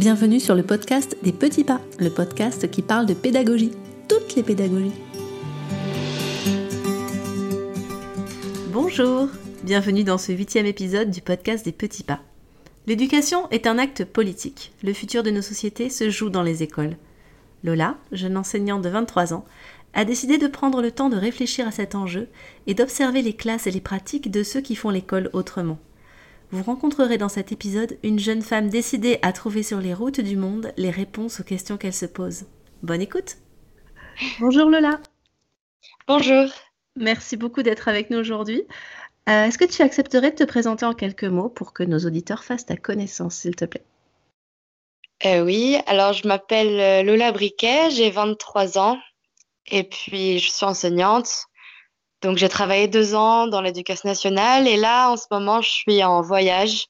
Bienvenue 0.00 0.40
sur 0.40 0.54
le 0.54 0.62
podcast 0.62 1.18
des 1.22 1.30
petits 1.30 1.62
pas, 1.62 1.78
le 1.98 2.08
podcast 2.08 2.70
qui 2.70 2.80
parle 2.80 3.04
de 3.04 3.12
pédagogie, 3.12 3.72
toutes 4.08 4.34
les 4.34 4.42
pédagogies. 4.42 4.94
Bonjour, 8.72 9.28
bienvenue 9.62 10.02
dans 10.02 10.16
ce 10.16 10.32
huitième 10.32 10.64
épisode 10.64 11.10
du 11.10 11.20
podcast 11.20 11.66
des 11.66 11.72
petits 11.72 12.02
pas. 12.02 12.20
L'éducation 12.86 13.46
est 13.50 13.66
un 13.66 13.76
acte 13.76 14.06
politique. 14.06 14.72
Le 14.82 14.94
futur 14.94 15.22
de 15.22 15.30
nos 15.30 15.42
sociétés 15.42 15.90
se 15.90 16.08
joue 16.08 16.30
dans 16.30 16.42
les 16.42 16.62
écoles. 16.62 16.96
Lola, 17.62 17.98
jeune 18.10 18.38
enseignante 18.38 18.80
de 18.80 18.88
23 18.88 19.34
ans, 19.34 19.44
a 19.92 20.06
décidé 20.06 20.38
de 20.38 20.46
prendre 20.46 20.80
le 20.80 20.92
temps 20.92 21.10
de 21.10 21.18
réfléchir 21.18 21.68
à 21.68 21.72
cet 21.72 21.94
enjeu 21.94 22.28
et 22.66 22.72
d'observer 22.72 23.20
les 23.20 23.34
classes 23.34 23.66
et 23.66 23.70
les 23.70 23.82
pratiques 23.82 24.30
de 24.30 24.44
ceux 24.44 24.62
qui 24.62 24.76
font 24.76 24.88
l'école 24.88 25.28
autrement. 25.34 25.78
Vous 26.52 26.64
rencontrerez 26.64 27.16
dans 27.16 27.28
cet 27.28 27.52
épisode 27.52 27.96
une 28.02 28.18
jeune 28.18 28.42
femme 28.42 28.70
décidée 28.70 29.20
à 29.22 29.32
trouver 29.32 29.62
sur 29.62 29.78
les 29.78 29.94
routes 29.94 30.20
du 30.20 30.36
monde 30.36 30.72
les 30.76 30.90
réponses 30.90 31.38
aux 31.38 31.44
questions 31.44 31.76
qu'elle 31.76 31.94
se 31.94 32.06
pose. 32.06 32.46
Bonne 32.82 33.00
écoute 33.00 33.36
Bonjour 34.40 34.68
Lola 34.68 34.98
Bonjour 36.08 36.46
Merci 36.96 37.36
beaucoup 37.36 37.62
d'être 37.62 37.86
avec 37.86 38.10
nous 38.10 38.18
aujourd'hui. 38.18 38.64
Euh, 39.28 39.44
est-ce 39.44 39.58
que 39.58 39.64
tu 39.64 39.82
accepterais 39.82 40.32
de 40.32 40.36
te 40.36 40.44
présenter 40.44 40.84
en 40.84 40.92
quelques 40.92 41.22
mots 41.22 41.48
pour 41.48 41.72
que 41.72 41.84
nos 41.84 42.00
auditeurs 42.00 42.42
fassent 42.42 42.66
ta 42.66 42.76
connaissance, 42.76 43.36
s'il 43.36 43.54
te 43.54 43.64
plaît? 43.64 43.84
Euh, 45.24 45.44
Oui, 45.44 45.78
alors 45.86 46.14
je 46.14 46.26
m'appelle 46.26 46.80
euh, 46.80 47.02
Lola 47.04 47.30
Briquet, 47.30 47.90
j'ai 47.90 48.10
23 48.10 48.76
ans 48.76 48.98
et 49.70 49.84
puis 49.84 50.40
je 50.40 50.50
suis 50.50 50.64
enseignante. 50.64 51.46
Donc 52.22 52.36
j'ai 52.36 52.48
travaillé 52.48 52.88
deux 52.88 53.14
ans 53.14 53.46
dans 53.46 53.60
l'éducation 53.60 54.08
nationale 54.08 54.68
et 54.68 54.76
là 54.76 55.10
en 55.10 55.16
ce 55.16 55.26
moment 55.30 55.62
je 55.62 55.70
suis 55.70 56.04
en 56.04 56.20
voyage 56.22 56.86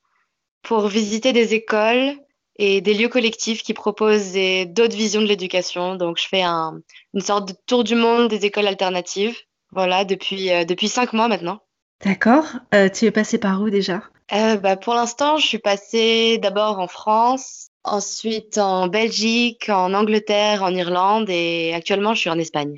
pour 0.62 0.88
visiter 0.88 1.32
des 1.32 1.54
écoles 1.54 2.14
et 2.56 2.80
des 2.80 2.94
lieux 2.94 3.08
collectifs 3.08 3.62
qui 3.62 3.72
proposent 3.72 4.34
d'autres 4.66 4.96
visions 4.96 5.22
de 5.22 5.26
l'éducation. 5.26 5.96
Donc 5.96 6.18
je 6.18 6.28
fais 6.28 6.42
un, 6.42 6.80
une 7.14 7.20
sorte 7.20 7.48
de 7.48 7.54
tour 7.66 7.84
du 7.84 7.94
monde 7.94 8.28
des 8.28 8.44
écoles 8.44 8.66
alternatives. 8.66 9.36
Voilà, 9.72 10.04
depuis, 10.04 10.50
depuis 10.66 10.88
cinq 10.88 11.12
mois 11.12 11.28
maintenant. 11.28 11.60
D'accord. 12.04 12.46
Euh, 12.74 12.88
tu 12.88 13.04
es 13.04 13.10
passé 13.10 13.38
par 13.38 13.60
où 13.60 13.70
déjà? 13.70 14.02
Euh, 14.32 14.56
bah, 14.56 14.76
Pour 14.76 14.94
l'instant, 14.94 15.36
je 15.36 15.46
suis 15.46 15.58
passée 15.58 16.38
d'abord 16.38 16.78
en 16.78 16.88
France, 16.88 17.68
ensuite 17.84 18.58
en 18.58 18.88
Belgique, 18.88 19.68
en 19.68 19.92
Angleterre, 19.92 20.62
en 20.62 20.74
Irlande 20.74 21.28
et 21.28 21.72
actuellement, 21.74 22.14
je 22.14 22.20
suis 22.20 22.30
en 22.30 22.38
Espagne. 22.38 22.76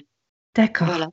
D'accord. 0.54 0.88
Voilà. 0.88 1.06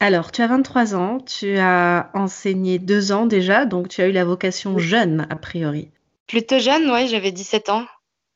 Alors, 0.00 0.30
tu 0.30 0.42
as 0.42 0.46
23 0.46 0.94
ans, 0.94 1.18
tu 1.20 1.58
as 1.58 2.10
enseigné 2.14 2.78
deux 2.78 3.12
ans 3.12 3.26
déjà, 3.26 3.64
donc 3.64 3.88
tu 3.88 4.02
as 4.02 4.08
eu 4.08 4.12
la 4.12 4.24
vocation 4.24 4.78
jeune 4.78 5.26
a 5.30 5.36
priori. 5.36 5.90
Plutôt 6.26 6.58
jeune, 6.58 6.90
oui, 6.90 7.08
j'avais 7.08 7.32
17 7.32 7.70
ans. 7.70 7.84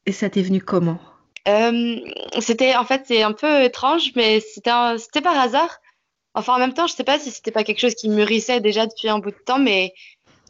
Et 0.07 0.13
ça 0.13 0.31
t'est 0.31 0.43
venu 0.43 0.61
comment? 0.61 0.99
Euh, 1.49 1.97
C'était, 2.39 2.77
en 2.77 2.85
fait, 2.85 3.03
c'est 3.07 3.23
un 3.23 3.33
peu 3.33 3.63
étrange, 3.63 4.13
mais 4.17 4.41
c'était 4.41 5.21
par 5.21 5.39
hasard. 5.39 5.81
Enfin, 6.35 6.55
en 6.55 6.59
même 6.59 6.73
temps, 6.73 6.87
je 6.87 6.95
sais 6.95 7.05
pas 7.05 7.19
si 7.19 7.31
c'était 7.31 7.51
pas 7.51 7.65
quelque 7.65 7.81
chose 7.81 7.95
qui 7.95 8.09
mûrissait 8.09 8.61
déjà 8.61 8.87
depuis 8.87 9.09
un 9.09 9.19
bout 9.19 9.31
de 9.33 9.37
temps, 9.45 9.59
mais 9.59 9.93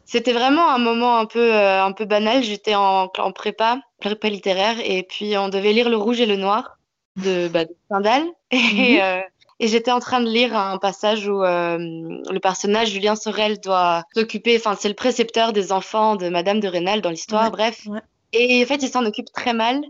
c'était 0.05 0.33
vraiment 0.33 0.69
un 0.69 0.77
moment 0.77 1.17
un 1.17 1.25
peu, 1.25 1.53
euh, 1.53 1.83
un 1.83 1.91
peu 1.91 2.05
banal. 2.05 2.43
J'étais 2.43 2.75
en, 2.75 3.09
en 3.17 3.31
prépa, 3.31 3.81
prépa 3.99 4.29
littéraire, 4.29 4.77
et 4.83 5.03
puis 5.03 5.37
on 5.37 5.49
devait 5.49 5.73
lire 5.73 5.89
Le 5.89 5.97
Rouge 5.97 6.21
et 6.21 6.25
le 6.25 6.35
Noir 6.35 6.77
de, 7.17 7.47
bah, 7.47 7.65
de 7.65 7.75
Stendhal. 7.85 8.23
Et, 8.51 8.97
mhm. 8.97 8.99
euh, 9.01 9.21
et 9.61 9.67
j'étais 9.67 9.91
en 9.91 9.99
train 9.99 10.21
de 10.21 10.27
lire 10.27 10.57
un 10.57 10.79
passage 10.79 11.27
où 11.27 11.43
euh, 11.43 11.77
le 11.77 12.39
personnage 12.39 12.89
Julien 12.89 13.15
Sorel 13.15 13.59
doit 13.59 14.03
s'occuper, 14.15 14.57
enfin, 14.57 14.75
c'est 14.77 14.89
le 14.89 14.95
précepteur 14.95 15.53
des 15.53 15.71
enfants 15.71 16.15
de 16.15 16.29
Madame 16.29 16.59
de 16.59 16.67
Rênal 16.67 16.99
dans 17.01 17.11
l'histoire, 17.11 17.51
bref. 17.51 17.87
Et 18.33 18.63
en 18.63 18.65
fait, 18.65 18.81
il 18.81 18.89
s'en 18.89 19.05
occupe 19.05 19.31
très 19.31 19.53
mal 19.53 19.83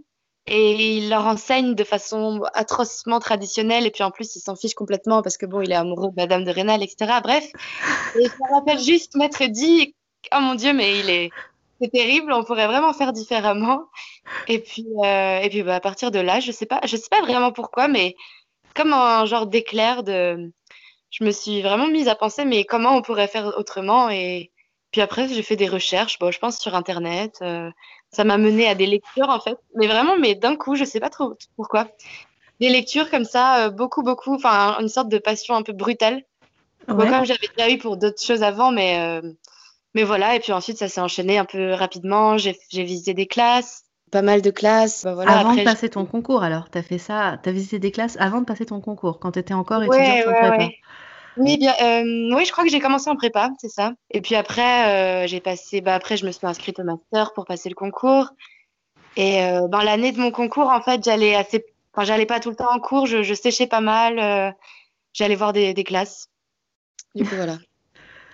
et 0.45 0.97
il 0.97 1.09
leur 1.09 1.25
enseigne 1.25 1.73
de 1.73 1.85
façon 1.85 2.41
atrocement 2.53 3.21
traditionnelle 3.21 3.85
et 3.85 3.91
puis 3.91 4.03
en 4.03 4.11
plus 4.11 4.35
il 4.35 4.41
s'en 4.41 4.57
fiche 4.57 4.73
complètement 4.73 5.21
parce 5.21 5.37
que 5.37 5.45
bon 5.45 5.61
il 5.61 5.71
est 5.71 5.75
amoureux 5.75 6.09
de 6.09 6.15
Madame 6.15 6.43
de 6.43 6.51
Rênal 6.51 6.81
etc 6.81 7.19
bref. 7.21 7.45
Et 8.19 8.25
ça 8.25 8.45
rappelle 8.51 8.79
juste 8.79 9.15
Maître 9.15 9.45
dit 9.45 9.93
oh 10.35 10.39
mon 10.41 10.55
dieu 10.55 10.73
mais 10.73 10.99
il 10.99 11.11
est 11.11 11.29
c'est 11.79 11.91
terrible 11.91 12.33
on 12.33 12.43
pourrait 12.43 12.65
vraiment 12.65 12.91
faire 12.91 13.13
différemment 13.13 13.83
et 14.47 14.57
puis 14.57 14.87
euh, 15.05 15.41
et 15.41 15.49
puis 15.49 15.61
bah, 15.61 15.75
à 15.75 15.79
partir 15.79 16.09
de 16.09 16.17
là 16.17 16.39
je 16.39 16.51
sais 16.51 16.65
pas 16.65 16.81
je 16.85 16.97
sais 16.97 17.09
pas 17.11 17.21
vraiment 17.21 17.51
pourquoi 17.51 17.87
mais 17.87 18.15
comme 18.75 18.93
un 18.93 19.25
genre 19.25 19.47
d'éclair 19.47 20.03
de 20.03 20.51
je 21.09 21.23
me 21.23 21.31
suis 21.31 21.61
vraiment 21.61 21.87
mise 21.87 22.07
à 22.07 22.15
penser 22.15 22.45
mais 22.45 22.63
comment 22.63 22.95
on 22.95 23.01
pourrait 23.01 23.27
faire 23.27 23.57
autrement 23.57 24.09
et 24.09 24.51
puis 24.91 25.01
après 25.01 25.27
j'ai 25.27 25.43
fait 25.43 25.55
des 25.55 25.67
recherches 25.67 26.19
bon 26.19 26.31
je 26.31 26.39
pense 26.39 26.59
sur 26.59 26.75
internet 26.75 27.39
euh, 27.41 27.69
ça 28.11 28.23
m'a 28.23 28.37
mené 28.37 28.67
à 28.67 28.75
des 28.75 28.85
lectures 28.85 29.29
en 29.29 29.39
fait, 29.39 29.57
mais 29.75 29.87
vraiment, 29.87 30.17
mais 30.17 30.35
d'un 30.35 30.55
coup, 30.55 30.75
je 30.75 30.83
sais 30.83 30.99
pas 30.99 31.09
trop 31.09 31.37
pourquoi. 31.55 31.87
Des 32.59 32.69
lectures 32.69 33.09
comme 33.09 33.23
ça, 33.23 33.65
euh, 33.65 33.69
beaucoup, 33.69 34.03
beaucoup, 34.03 34.35
enfin, 34.35 34.77
une 34.79 34.89
sorte 34.89 35.09
de 35.09 35.17
passion 35.17 35.55
un 35.55 35.63
peu 35.63 35.73
brutale. 35.73 36.23
comme 36.87 37.25
j'avais 37.25 37.47
déjà 37.55 37.69
eu 37.69 37.77
pour 37.77 37.97
d'autres 37.97 38.21
choses 38.21 38.43
avant, 38.43 38.71
mais, 38.71 38.99
euh, 38.99 39.31
mais 39.95 40.03
voilà. 40.03 40.35
Et 40.35 40.39
puis 40.39 40.51
ensuite, 40.51 40.77
ça 40.77 40.89
s'est 40.89 41.01
enchaîné 41.01 41.37
un 41.37 41.45
peu 41.45 41.71
rapidement. 41.71 42.37
J'ai 42.37 42.55
visité 42.71 43.13
des 43.13 43.27
classes, 43.27 43.85
pas 44.11 44.21
mal 44.21 44.41
de 44.41 44.51
classes. 44.51 45.03
Bah, 45.03 45.13
voilà, 45.15 45.39
avant 45.39 45.55
de 45.55 45.63
passer 45.63 45.89
ton 45.89 46.05
concours, 46.05 46.43
alors, 46.43 46.69
tu 46.69 46.77
as 46.77 46.83
fait 46.83 46.97
ça, 46.97 47.39
tu 47.41 47.49
as 47.49 47.51
visité 47.51 47.79
des 47.79 47.91
classes 47.91 48.17
avant 48.19 48.41
de 48.41 48.45
passer 48.45 48.65
ton 48.65 48.81
concours, 48.81 49.19
quand 49.19 49.31
tu 49.31 49.39
étais 49.39 49.53
encore 49.53 49.81
étudiante 49.83 50.27
en 50.27 50.33
prépa. 50.33 50.69
Oui, 51.37 51.57
bien, 51.57 51.73
euh, 51.81 52.35
oui, 52.35 52.45
je 52.45 52.51
crois 52.51 52.65
que 52.65 52.69
j'ai 52.69 52.81
commencé 52.81 53.09
en 53.09 53.15
prépa, 53.15 53.51
c'est 53.59 53.69
ça. 53.69 53.93
Et 54.09 54.21
puis 54.21 54.35
après, 54.35 55.23
euh, 55.23 55.27
j'ai 55.27 55.39
passé, 55.39 55.79
bah 55.79 55.95
après, 55.95 56.17
je 56.17 56.25
me 56.25 56.31
suis 56.31 56.45
inscrite 56.45 56.79
au 56.79 56.83
master 56.83 57.33
pour 57.33 57.45
passer 57.45 57.69
le 57.69 57.75
concours. 57.75 58.31
Et 59.15 59.41
euh, 59.43 59.67
ben, 59.69 59.83
l'année 59.83 60.11
de 60.11 60.19
mon 60.19 60.31
concours, 60.31 60.69
en 60.69 60.81
fait, 60.81 61.03
j'allais 61.03 61.35
assez, 61.35 61.63
enfin, 61.93 62.05
j'allais 62.05 62.25
pas 62.25 62.41
tout 62.41 62.49
le 62.49 62.55
temps 62.55 62.71
en 62.71 62.79
cours, 62.79 63.05
je, 63.05 63.23
je 63.23 63.33
séchais 63.33 63.67
pas 63.67 63.81
mal, 63.81 64.55
j'allais 65.13 65.35
voir 65.35 65.53
des, 65.53 65.73
des, 65.73 65.83
classes. 65.85 66.29
Du 67.15 67.23
coup, 67.23 67.35
voilà. 67.35 67.57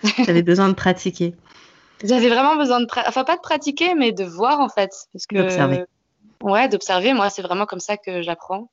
J'avais 0.25 0.43
besoin 0.43 0.69
de 0.69 0.75
pratiquer. 0.75 1.33
J'avais 2.03 2.30
vraiment 2.30 2.56
besoin 2.56 2.80
de, 2.80 2.88
enfin, 3.08 3.24
pas 3.24 3.35
de 3.35 3.41
pratiquer, 3.41 3.96
mais 3.96 4.12
de 4.12 4.24
voir, 4.24 4.59
en 4.59 4.69
fait. 4.69 4.91
Parce 5.13 5.25
que, 5.25 5.38
d'observer. 5.38 5.85
Ouais, 6.41 6.68
d'observer. 6.68 7.13
Moi, 7.13 7.30
c'est 7.30 7.41
vraiment 7.41 7.66
comme 7.66 7.80
ça 7.80 7.97
que 7.97 8.22
j'apprends 8.22 8.69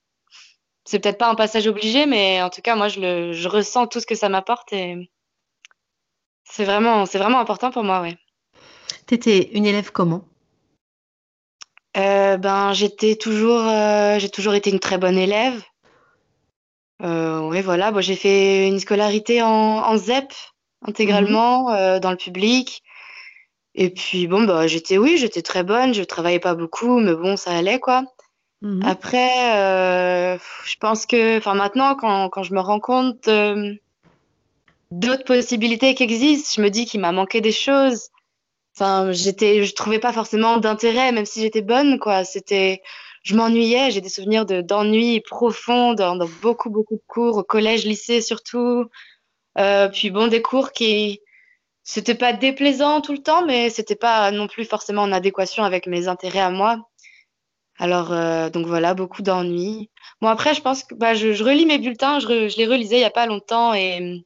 c'est 0.85 0.99
peut-être 0.99 1.19
pas 1.19 1.31
un 1.31 1.35
passage 1.35 1.67
obligé, 1.67 2.07
mais 2.07 2.43
en 2.43 2.51
tout 2.51 2.61
cas, 2.61 2.77
moi, 2.77 2.89
je, 2.89 3.01
le, 3.01 3.33
je 3.33 3.49
ressens 3.49 3.87
tout 3.87 4.01
ce 4.01 4.07
que 4.07 4.15
ça 4.15 4.29
m'apporte 4.29 4.73
et 4.73 5.11
c'est 6.45 6.65
vraiment, 6.65 7.07
c'est 7.07 7.19
vraiment 7.19 7.41
important 7.41 7.71
pour 7.71 7.85
moi, 7.85 8.03
ouais. 8.03 8.19
T'étais 9.07 9.51
une 9.55 9.67
élève 9.67 9.93
comment? 9.93 10.25
Euh, 11.97 12.37
Ben, 12.37 12.73
j'étais 12.73 13.17
toujours, 13.17 13.61
euh, 13.61 14.19
j'ai 14.19 14.29
toujours 14.29 14.55
été 14.55 14.71
une 14.71 14.81
très 14.81 14.99
bonne 14.99 15.17
élève. 15.17 15.63
Euh, 17.03 17.41
oui, 17.41 17.61
voilà. 17.63 17.91
Bon, 17.91 18.01
j'ai 18.01 18.17
fait 18.17 18.69
une 18.69 18.79
scolarité 18.79 19.43
en, 19.43 19.49
en 19.49 19.97
ZEP 19.97 20.33
intégralement 20.87 21.71
mhm. 21.71 22.01
dans 22.01 22.11
le 22.11 22.17
public. 22.17 22.83
Et 23.75 23.91
puis 23.91 24.27
bon, 24.27 24.45
bah, 24.45 24.67
j'étais, 24.67 24.99
oui, 24.99 25.17
j'étais 25.19 25.43
très 25.43 25.65
bonne. 25.65 25.95
Je 25.95 26.03
travaillais 26.03 26.41
pas 26.41 26.55
beaucoup, 26.55 27.01
mais 27.01 27.15
bon, 27.15 27.37
ça 27.37 27.51
allait 27.53 27.81
quoi. 27.81 28.05
Mmh 28.63 28.81
Après, 28.85 29.57
euh, 29.57 30.39
je 30.65 30.77
pense 30.81 31.07
que, 31.07 31.39
enfin 31.39 31.55
maintenant, 31.55 31.95
quand, 31.97 32.31
quand, 32.31 32.43
je 32.43 32.55
me 32.55 32.61
rends 32.61 32.81
compte 32.81 33.29
euh, 33.29 33.75
d'autres 34.91 35.25
possibilités 35.25 35.95
qui 35.95 36.05
existent, 36.05 36.51
je 36.57 36.63
me 36.63 36.71
dis 36.71 36.87
qu'il 36.87 37.01
m'a 37.01 37.13
manqué 37.13 37.41
des 37.41 37.53
choses. 37.53 38.09
Enfin, 38.77 39.13
j'étais, 39.13 39.65
je 39.65 39.75
trouvais 39.75 39.99
pas 39.99 40.13
forcément 40.13 40.57
d'intérêt, 40.59 41.13
même 41.13 41.27
si 41.27 41.41
j'étais 41.43 41.63
bonne, 41.63 41.99
quoi. 41.99 42.25
C'était, 42.25 42.81
je 43.23 43.35
m'ennuyais. 43.37 43.91
J'ai 43.91 44.01
des 44.01 44.09
souvenirs 44.09 44.47
de 44.47 44.61
d'ennui 44.63 45.21
profond 45.21 45.95
dans, 45.95 46.17
dans, 46.17 46.29
beaucoup, 46.43 46.71
beaucoup 46.71 46.95
de 46.95 47.03
cours, 47.07 47.37
au 47.37 47.45
collège, 47.45 47.85
lycée 47.85 48.21
surtout. 48.21 48.87
Euh, 49.59 49.89
puis 49.89 50.11
bon, 50.11 50.29
des 50.29 50.43
cours 50.43 50.73
qui, 50.73 51.21
c'était 51.85 52.15
pas 52.15 52.33
déplaisant 52.33 53.03
tout 53.03 53.13
le 53.13 53.23
temps, 53.23 53.45
mais 53.45 53.69
c'était 53.71 53.95
pas 53.95 54.31
non 54.31 54.47
plus 54.47 54.65
forcément 54.65 55.03
en 55.03 55.13
adéquation 55.13 55.65
avec 55.65 55.87
mes 55.87 56.09
intérêts 56.09 56.41
à 56.41 56.51
moi. 56.51 56.89
Alors, 57.79 58.13
euh, 58.13 58.51
donc 58.51 58.67
voilà, 58.67 58.95
beaucoup 58.95 59.23
d'ennuis. 59.23 59.91
Bon, 60.21 60.29
après, 60.29 60.55
je 60.55 60.63
pense 60.63 60.85
que 60.85 60.95
bah, 60.95 61.15
je, 61.15 61.33
je 61.33 61.45
relis 61.45 61.67
mes 61.67 61.79
bulletins, 61.79 62.21
je, 62.21 62.49
je, 62.49 62.57
les 62.57 62.67
relisais 62.67 62.97
il 62.97 63.01
n'y 63.01 63.05
a 63.05 63.11
pas 63.11 63.27
longtemps 63.27 63.75
et, 63.75 64.25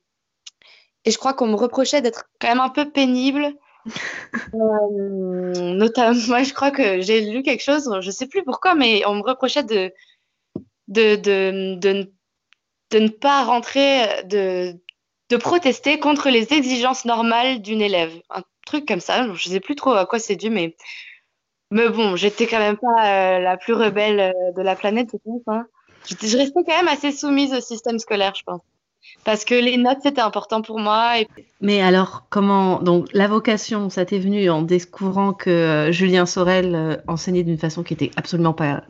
et 1.05 1.11
je 1.11 1.19
crois 1.19 1.35
qu'on 1.35 1.49
me 1.49 1.57
reprochait 1.57 2.01
d'être 2.03 2.25
quand 2.41 2.49
même 2.49 2.61
un 2.61 2.69
peu 2.69 2.91
pénible. 2.91 3.53
euh, 4.55 5.73
notamment, 5.75 6.19
moi, 6.29 6.43
je 6.45 6.53
crois 6.53 6.71
que 6.71 7.01
j'ai 7.01 7.23
lu 7.23 7.43
quelque 7.43 7.63
chose, 7.63 7.91
je 8.01 8.07
ne 8.07 8.13
sais 8.13 8.27
plus 8.29 8.45
pourquoi, 8.45 8.75
mais 8.75 9.03
on 9.07 9.15
me 9.15 9.23
reprochait 9.23 9.65
de, 9.65 9.93
de, 10.89 11.17
de, 11.17 11.75
de, 11.77 12.13
de 12.91 12.99
ne 12.99 13.09
pas 13.09 13.45
rentrer, 13.45 14.25
de, 14.25 14.75
de 15.31 15.37
protester 15.37 15.99
contre 15.99 16.31
les 16.31 16.53
exigences 16.53 17.05
normales 17.05 17.61
d'une 17.61 17.81
élève. 17.81 18.13
Un 18.31 18.43
truc 18.67 18.87
comme 18.87 19.01
ça, 19.01 19.27
je 19.35 19.49
ne 19.49 19.55
sais 19.55 19.61
plus 19.61 19.75
trop 19.75 19.93
à 19.93 20.07
quoi 20.07 20.19
c'est 20.19 20.37
dû, 20.37 20.51
mais 20.51 20.75
mais 21.71 21.91
bon, 21.91 22.17
j'étais 22.17 22.47
quand 22.47 22.59
même 22.59 22.79
pas 22.79 23.37
euh, 23.37 23.39
la 23.41 23.59
plus 23.59 23.75
rebelle 23.75 24.21
euh, 24.21 24.53
de 24.57 24.63
la 24.63 24.75
planète, 24.75 25.11
je 25.13 25.19
pense. 25.23 25.43
Hein. 25.49 25.67
Je, 26.09 26.37
restais 26.39 26.65
quand 26.67 26.77
même 26.77 26.89
assez 26.89 27.13
soumise 27.13 27.53
au 27.53 27.61
système 27.61 27.99
scolaire, 27.99 28.33
je 28.35 28.43
pense. 28.43 28.63
parce 29.25 29.45
que 29.45 29.55
les 29.55 29.77
notes 29.77 29.99
c'était 30.03 30.23
important 30.23 30.63
pour 30.63 30.79
moi. 30.79 31.13
Mais 31.61 31.83
alors, 31.83 32.27
comment 32.31 32.81
donc 32.81 33.09
la 33.13 33.29
vocation, 33.29 33.91
ça 33.91 34.07
t'est 34.07 34.19
venu 34.19 34.49
en 34.49 34.63
découvrant 34.63 35.35
que 35.35 35.51
euh, 35.51 35.93
Julien 35.93 36.25
Sorel 36.25 37.03
enseignait 37.07 37.43
d'une 37.43 37.59
façon 37.59 37.83
qui 37.83 37.93
était 37.93 38.11
absolument 38.17 38.55
pas 38.55 38.83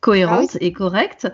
cohérente 0.00 0.50
ah 0.54 0.58
et 0.60 0.72
correcte. 0.72 1.28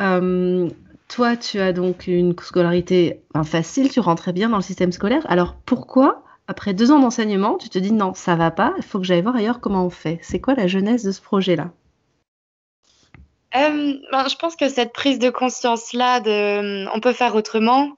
Euh, 0.00 0.68
toi, 1.12 1.36
tu 1.36 1.60
as 1.60 1.74
donc 1.74 2.06
une 2.06 2.34
scolarité 2.38 3.20
facile, 3.44 3.90
tu 3.90 4.00
rentrais 4.00 4.32
bien 4.32 4.48
dans 4.48 4.56
le 4.56 4.62
système 4.62 4.92
scolaire. 4.92 5.22
Alors 5.28 5.56
pourquoi, 5.66 6.24
après 6.48 6.72
deux 6.72 6.90
ans 6.90 6.98
d'enseignement, 6.98 7.58
tu 7.58 7.68
te 7.68 7.78
dis 7.78 7.92
non, 7.92 8.14
ça 8.14 8.34
va 8.34 8.50
pas, 8.50 8.72
il 8.78 8.82
faut 8.82 8.98
que 8.98 9.04
j'aille 9.04 9.20
voir 9.20 9.36
ailleurs 9.36 9.60
comment 9.60 9.84
on 9.84 9.90
fait? 9.90 10.18
C'est 10.22 10.40
quoi 10.40 10.54
la 10.54 10.66
genèse 10.66 11.04
de 11.04 11.12
ce 11.12 11.20
projet-là? 11.20 11.70
Euh, 13.54 13.94
ben, 14.10 14.26
Je 14.26 14.36
pense 14.36 14.56
que 14.56 14.70
cette 14.70 14.94
prise 14.94 15.18
de 15.18 15.28
conscience-là 15.28 16.20
de 16.20 16.86
on 16.94 17.00
peut 17.00 17.12
faire 17.12 17.34
autrement, 17.34 17.90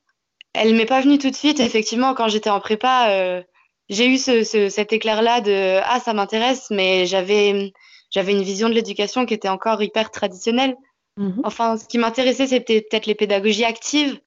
elle 0.52 0.75
m'est 0.75 0.84
pas 0.84 1.00
venue 1.00 1.19
tout 1.19 1.31
de 1.31 1.37
suite. 1.37 1.60
Effectivement, 1.60 2.14
quand 2.14 2.26
j'étais 2.26 2.50
en 2.50 2.58
prépa, 2.58 3.10
euh, 3.10 3.43
j'ai 3.88 4.08
eu 4.08 4.19
cet 4.19 4.93
éclair-là 4.93 5.40
de 5.40 5.78
ah 5.84 6.00
ça 6.00 6.14
m'intéresse, 6.14 6.67
mais 6.70 7.06
j'avais 7.06 7.70
une 8.17 8.43
vision 8.43 8.69
de 8.69 8.75
l'éducation 8.75 9.25
qui 9.25 9.34
était 9.34 9.49
encore 9.49 9.81
hyper 9.84 10.10
traditionnelle. 10.10 10.75
Mhm. 11.16 11.40
Enfin, 11.44 11.76
ce 11.76 11.87
qui 11.87 11.99
m'intéressait, 11.99 12.46
c'était 12.46 12.81
peut-être 12.81 13.06
les 13.06 13.14
pédagogies 13.14 13.64
actives. 13.64 14.20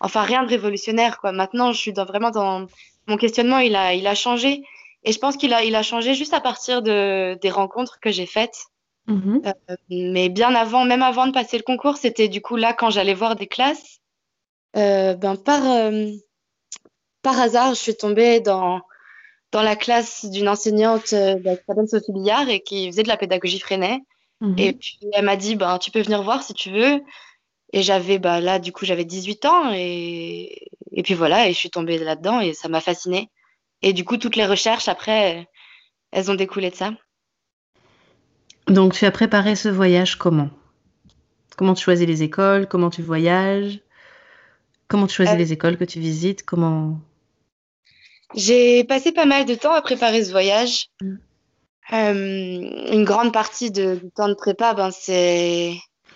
Enfin, 0.00 0.22
rien 0.22 0.42
de 0.42 0.48
révolutionnaire, 0.48 1.18
quoi. 1.18 1.32
Maintenant, 1.32 1.72
je 1.72 1.78
suis 1.78 1.92
vraiment 1.92 2.30
dans 2.30 2.66
mon 3.06 3.16
questionnement, 3.16 3.58
il 3.58 3.76
a, 3.76 3.94
il 3.94 4.06
a 4.06 4.14
changé. 4.14 4.62
Et 5.04 5.12
je 5.12 5.18
pense 5.18 5.36
qu'il 5.36 5.52
a, 5.52 5.64
il 5.64 5.74
a 5.76 5.82
changé 5.82 6.14
juste 6.14 6.34
à 6.34 6.40
partir 6.40 6.82
de, 6.82 7.38
des 7.40 7.50
rencontres 7.50 8.00
que 8.00 8.10
j'ai 8.10 8.26
faites. 8.26 8.64
Mhm. 9.06 9.42
Euh, 9.44 9.76
mais 9.90 10.30
bien 10.30 10.54
avant, 10.54 10.84
même 10.84 11.02
avant 11.02 11.26
de 11.26 11.32
passer 11.32 11.58
le 11.58 11.62
concours, 11.62 11.98
c'était 11.98 12.28
du 12.28 12.40
coup 12.40 12.56
là 12.56 12.72
quand 12.72 12.90
j'allais 12.90 13.14
voir 13.14 13.36
des 13.36 13.46
classes. 13.46 14.00
Euh, 14.76 15.14
ben 15.14 15.36
par, 15.36 15.62
euh, 15.70 16.10
par 17.22 17.38
hasard, 17.38 17.70
je 17.74 17.80
suis 17.80 17.96
tombée 17.96 18.40
dans, 18.40 18.80
dans 19.52 19.62
la 19.62 19.76
classe 19.76 20.24
d'une 20.24 20.48
enseignante 20.48 21.02
qui 21.02 21.10
s'appelle 21.10 21.88
Sophie 21.88 22.12
Billard 22.12 22.48
et 22.48 22.60
qui 22.60 22.86
faisait 22.86 23.02
de 23.02 23.08
la 23.08 23.18
pédagogie 23.18 23.60
freinée. 23.60 24.02
Mhm. 24.44 24.58
Et 24.58 24.72
puis 24.74 24.98
elle 25.12 25.24
m'a 25.24 25.36
dit, 25.36 25.56
ben, 25.56 25.78
tu 25.78 25.90
peux 25.90 26.02
venir 26.02 26.22
voir 26.22 26.42
si 26.42 26.54
tu 26.54 26.70
veux. 26.70 27.00
Et 27.72 27.82
j'avais, 27.82 28.18
bah, 28.18 28.40
là, 28.40 28.58
du 28.58 28.72
coup, 28.72 28.84
j'avais 28.84 29.04
18 29.04 29.44
ans. 29.46 29.72
Et, 29.72 30.68
et 30.92 31.02
puis 31.02 31.14
voilà, 31.14 31.48
et 31.48 31.52
je 31.52 31.58
suis 31.58 31.70
tombée 31.70 31.98
là-dedans 31.98 32.40
et 32.40 32.52
ça 32.52 32.68
m'a 32.68 32.80
fascinée. 32.80 33.30
Et 33.82 33.92
du 33.92 34.04
coup, 34.04 34.16
toutes 34.16 34.36
les 34.36 34.46
recherches, 34.46 34.88
après, 34.88 35.48
elles 36.12 36.30
ont 36.30 36.34
découlé 36.34 36.70
de 36.70 36.76
ça. 36.76 36.92
Donc, 38.68 38.94
tu 38.94 39.04
as 39.04 39.10
préparé 39.10 39.56
ce 39.56 39.68
voyage 39.68 40.16
comment? 40.16 40.50
Comment 41.56 41.74
tu 41.74 41.84
choisis 41.84 42.06
les 42.06 42.22
écoles? 42.22 42.66
Comment 42.66 42.90
tu 42.90 43.02
voyages? 43.02 43.80
Comment 44.88 45.06
tu 45.06 45.14
choisis 45.14 45.34
euh. 45.34 45.38
les 45.38 45.52
écoles 45.52 45.76
que 45.76 45.84
tu 45.84 46.00
visites? 46.00 46.44
Comment? 46.44 46.98
J'ai 48.34 48.84
passé 48.84 49.12
pas 49.12 49.26
mal 49.26 49.44
de 49.44 49.54
temps 49.54 49.72
à 49.72 49.82
préparer 49.82 50.24
ce 50.24 50.30
voyage. 50.30 50.88
Mm. 51.00 51.16
Euh, 51.92 52.14
une 52.92 53.04
grande 53.04 53.32
partie 53.32 53.70
de, 53.70 53.96
du 53.96 54.10
temps 54.10 54.28
de 54.28 54.34
prépa, 54.34 54.74
ben, 54.74 54.90
c'est 54.90 55.74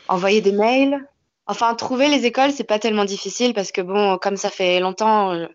envoyer 0.09 0.41
des 0.41 0.53
mails. 0.53 1.07
Enfin, 1.47 1.75
trouver 1.75 2.09
les 2.09 2.27
écoles, 2.27 2.53
c'est 2.53 2.65
pas 2.65 2.79
tellement 2.79 3.05
difficile 3.05 3.55
parce 3.55 3.73
que 3.73 3.81
bon, 3.81 4.19
comme 4.19 4.37
ça 4.37 4.51
fait 4.51 4.81
longtemps, 4.81 5.33
euh, 5.33 5.47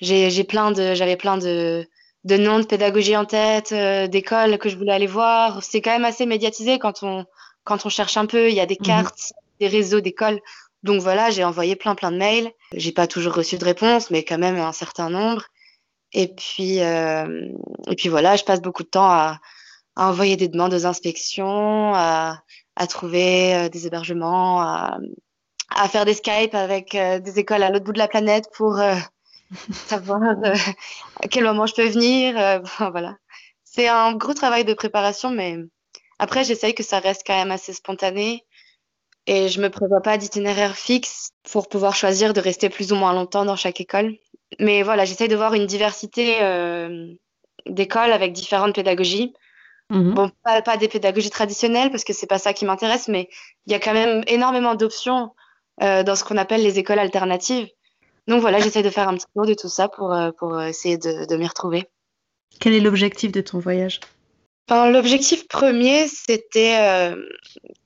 j'ai 0.00 0.44
plein 0.44 0.72
de, 0.72 0.94
j'avais 0.94 1.16
plein 1.16 1.38
de, 1.38 1.86
de 2.24 2.36
noms 2.36 2.60
de 2.60 2.66
pédagogie 2.66 3.16
en 3.16 3.24
tête, 3.24 3.72
euh, 3.72 4.06
d'écoles 4.06 4.58
que 4.58 4.68
je 4.68 4.76
voulais 4.76 4.92
aller 4.92 5.06
voir. 5.06 5.62
C'est 5.62 5.80
quand 5.80 5.92
même 5.92 6.04
assez 6.04 6.26
médiatisé 6.26 6.78
quand 6.78 7.02
on, 7.02 7.24
quand 7.64 7.84
on 7.86 7.88
cherche 7.88 8.16
un 8.16 8.26
peu. 8.26 8.48
Il 8.48 8.54
y 8.54 8.60
a 8.60 8.66
des 8.66 8.78
mhm. 8.80 8.86
cartes, 8.86 9.32
des 9.60 9.68
réseaux 9.68 10.00
d'écoles. 10.00 10.40
Donc 10.82 11.00
voilà, 11.00 11.30
j'ai 11.30 11.44
envoyé 11.44 11.76
plein 11.76 11.94
plein 11.94 12.10
de 12.10 12.16
mails. 12.16 12.50
J'ai 12.74 12.92
pas 12.92 13.06
toujours 13.06 13.34
reçu 13.34 13.56
de 13.56 13.64
réponse, 13.64 14.10
mais 14.10 14.24
quand 14.24 14.38
même 14.38 14.56
un 14.56 14.72
certain 14.72 15.10
nombre. 15.10 15.44
Et 16.12 16.28
puis, 16.28 16.80
euh, 16.80 17.48
et 17.88 17.96
puis 17.96 18.08
voilà, 18.08 18.36
je 18.36 18.44
passe 18.44 18.60
beaucoup 18.60 18.82
de 18.82 18.88
temps 18.88 19.08
à, 19.08 19.40
à 19.96 20.08
envoyer 20.08 20.36
des 20.36 20.48
demandes 20.48 20.74
aux 20.74 20.86
inspections, 20.86 21.94
à, 21.94 22.42
à 22.76 22.86
trouver 22.86 23.54
euh, 23.54 23.68
des 23.68 23.86
hébergements, 23.86 24.60
à, 24.60 24.98
à, 25.74 25.88
faire 25.88 26.04
des 26.04 26.14
Skype 26.14 26.54
avec 26.54 26.94
euh, 26.94 27.18
des 27.18 27.38
écoles 27.38 27.62
à 27.62 27.70
l'autre 27.70 27.84
bout 27.84 27.92
de 27.92 27.98
la 27.98 28.08
planète 28.08 28.50
pour 28.54 28.78
euh, 28.78 28.94
savoir 29.72 30.20
à 31.22 31.28
quel 31.28 31.44
moment 31.44 31.66
je 31.66 31.74
peux 31.74 31.88
venir. 31.88 32.62
voilà. 32.90 33.16
C'est 33.64 33.88
un 33.88 34.14
gros 34.14 34.34
travail 34.34 34.64
de 34.64 34.74
préparation, 34.74 35.30
mais 35.30 35.56
après, 36.18 36.44
j'essaye 36.44 36.74
que 36.74 36.82
ça 36.82 37.00
reste 37.00 37.22
quand 37.26 37.36
même 37.36 37.50
assez 37.50 37.72
spontané. 37.72 38.44
Et 39.26 39.48
je 39.48 39.60
me 39.60 39.70
prévois 39.70 40.00
pas 40.00 40.18
d'itinéraire 40.18 40.76
fixe 40.76 41.32
pour 41.50 41.68
pouvoir 41.68 41.96
choisir 41.96 42.32
de 42.32 42.40
rester 42.40 42.68
plus 42.68 42.92
ou 42.92 42.96
moins 42.96 43.12
longtemps 43.12 43.44
dans 43.44 43.56
chaque 43.56 43.80
école. 43.80 44.16
Mais 44.58 44.82
voilà, 44.82 45.04
j'essaye 45.04 45.28
de 45.28 45.36
voir 45.36 45.54
une 45.54 45.66
diversité 45.66 46.42
euh, 46.42 47.12
d'écoles 47.66 48.12
avec 48.12 48.32
différentes 48.32 48.74
pédagogies. 48.74 49.32
Mhm. 49.90 50.14
Bon, 50.14 50.30
pas, 50.44 50.76
des 50.76 50.88
pédagogies 50.88 51.30
traditionnelles 51.30 51.90
parce 51.90 52.04
que 52.04 52.12
c'est 52.12 52.26
pas 52.26 52.38
ça 52.38 52.52
qui 52.52 52.64
m'intéresse, 52.64 53.08
mais 53.08 53.28
il 53.66 53.72
y 53.72 53.74
a 53.74 53.78
quand 53.78 53.92
même 53.92 54.22
énormément 54.26 54.74
d'options 54.74 55.34
euh, 55.82 56.02
dans 56.02 56.14
ce 56.14 56.24
qu'on 56.24 56.36
appelle 56.36 56.62
les 56.62 56.78
écoles 56.78 56.98
alternatives. 56.98 57.68
Donc 58.28 58.40
voilà, 58.40 58.60
j'essaie 58.60 58.82
de 58.82 58.90
faire 58.90 59.08
un 59.08 59.14
petit 59.14 59.26
tour 59.34 59.46
de 59.46 59.54
tout 59.54 59.68
ça 59.68 59.88
pour, 59.88 60.12
euh, 60.12 60.30
pour 60.38 60.60
essayer 60.62 60.96
de, 60.96 61.26
de 61.26 61.36
m'y 61.36 61.46
retrouver. 61.46 61.88
Quel 62.60 62.74
est 62.74 62.80
l'objectif 62.80 63.32
de 63.32 63.40
ton 63.40 63.58
voyage? 63.58 64.00
L'objectif 64.70 65.48
premier, 65.48 66.08
c'était 66.08 66.76
euh, 66.80 67.16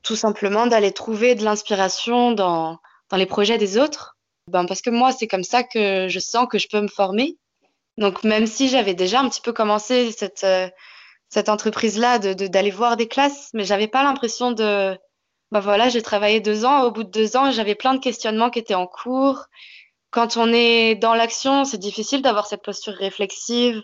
tout 0.02 0.14
simplement 0.14 0.66
d'aller 0.66 0.92
trouver 0.92 1.34
de 1.34 1.44
l'inspiration 1.44 2.32
dans, 2.32 2.78
dans 3.10 3.16
les 3.16 3.26
projets 3.26 3.58
des 3.58 3.78
autres. 3.78 4.15
Ben, 4.48 4.64
parce 4.66 4.80
que 4.80 4.90
moi, 4.90 5.12
c'est 5.12 5.26
comme 5.26 5.44
ça 5.44 5.62
que 5.62 6.08
je 6.08 6.18
sens 6.18 6.46
que 6.50 6.58
je 6.58 6.68
peux 6.68 6.80
me 6.80 6.88
former. 6.88 7.36
Donc, 7.98 8.24
même 8.24 8.46
si 8.46 8.68
j'avais 8.68 8.94
déjà 8.94 9.20
un 9.20 9.28
petit 9.28 9.40
peu 9.40 9.52
commencé 9.52 10.12
cette, 10.12 10.44
euh, 10.44 10.68
cette 11.28 11.48
entreprise-là, 11.48 12.18
d'aller 12.18 12.34
de, 12.34 12.46
d'aller 12.46 12.70
voir 12.70 12.96
des 12.96 13.08
classes, 13.08 13.50
mais 13.54 13.64
j'avais 13.64 13.88
pas 13.88 14.02
l'impression 14.02 14.52
de. 14.52 14.96
Ben 15.52 15.60
voilà, 15.60 15.88
j'ai 15.88 16.02
travaillé 16.02 16.40
deux 16.40 16.64
ans. 16.64 16.82
Au 16.82 16.90
bout 16.90 17.04
de 17.04 17.10
deux 17.10 17.36
ans, 17.36 17.50
j'avais 17.52 17.76
plein 17.76 17.94
de 17.94 18.00
questionnements 18.00 18.50
qui 18.50 18.58
étaient 18.58 18.74
en 18.74 18.86
cours. 18.86 19.46
Quand 20.10 20.36
on 20.36 20.52
est 20.52 20.96
dans 20.96 21.14
l'action, 21.14 21.64
c'est 21.64 21.78
difficile 21.78 22.22
d'avoir 22.22 22.46
cette 22.46 22.62
posture 22.62 22.94
réflexive 22.94 23.82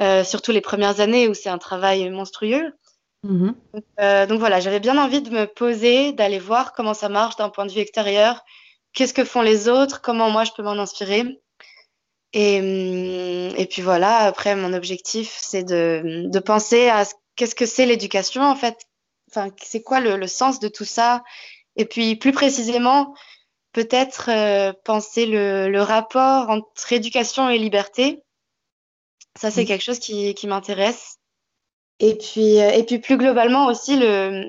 euh, 0.00 0.24
surtout 0.24 0.52
les 0.52 0.60
premières 0.60 1.00
années 1.00 1.26
où 1.26 1.34
c'est 1.34 1.48
un 1.48 1.58
travail 1.58 2.10
monstrueux. 2.10 2.74
Mhm. 3.22 3.54
Euh, 4.00 4.26
donc 4.26 4.38
voilà, 4.38 4.60
j'avais 4.60 4.80
bien 4.80 4.98
envie 4.98 5.22
de 5.22 5.30
me 5.30 5.46
poser, 5.46 6.12
d'aller 6.12 6.38
voir 6.38 6.72
comment 6.74 6.94
ça 6.94 7.08
marche 7.08 7.36
d'un 7.36 7.48
point 7.48 7.66
de 7.66 7.72
vue 7.72 7.80
extérieur, 7.80 8.44
qu'est-ce 8.96 9.14
que 9.14 9.24
font 9.24 9.42
les 9.42 9.68
autres, 9.68 10.00
comment 10.00 10.30
moi 10.30 10.42
je 10.42 10.50
peux 10.56 10.64
m'en 10.64 10.72
inspirer. 10.72 11.38
Et, 12.32 12.58
hum, 12.58 13.54
et, 13.56 13.66
puis 13.66 13.82
voilà, 13.82 14.18
après 14.18 14.56
mon 14.56 14.72
objectif, 14.72 15.36
c'est 15.40 15.62
de, 15.62 16.24
de, 16.26 16.38
penser 16.40 16.88
à 16.88 17.04
qu'est-ce 17.36 17.54
que 17.54 17.66
c'est 17.66 17.86
l'éducation 17.86 18.42
en 18.42 18.56
fait, 18.56 18.76
enfin, 19.30 19.50
c'est 19.62 19.82
quoi 19.82 20.00
le, 20.00 20.16
le, 20.16 20.26
sens 20.26 20.58
de 20.58 20.68
tout 20.68 20.84
ça? 20.84 21.22
Et 21.76 21.84
puis 21.84 22.16
plus 22.16 22.32
précisément, 22.32 23.14
peut-être 23.72 24.30
euh, 24.30 24.72
penser 24.84 25.26
le, 25.26 25.68
le, 25.68 25.82
rapport 25.82 26.50
entre 26.50 26.92
éducation 26.92 27.48
et 27.50 27.58
liberté. 27.58 28.22
Ça, 29.38 29.50
c'est 29.50 29.64
mm. 29.64 29.66
quelque 29.66 29.84
chose 29.84 29.98
qui, 29.98 30.34
qui 30.34 30.46
m'intéresse. 30.46 31.18
Et 32.00 32.16
puis, 32.16 32.60
euh, 32.60 32.70
et 32.70 32.84
puis 32.84 32.98
plus 32.98 33.18
globalement 33.18 33.66
aussi 33.66 33.96
le, 33.96 34.46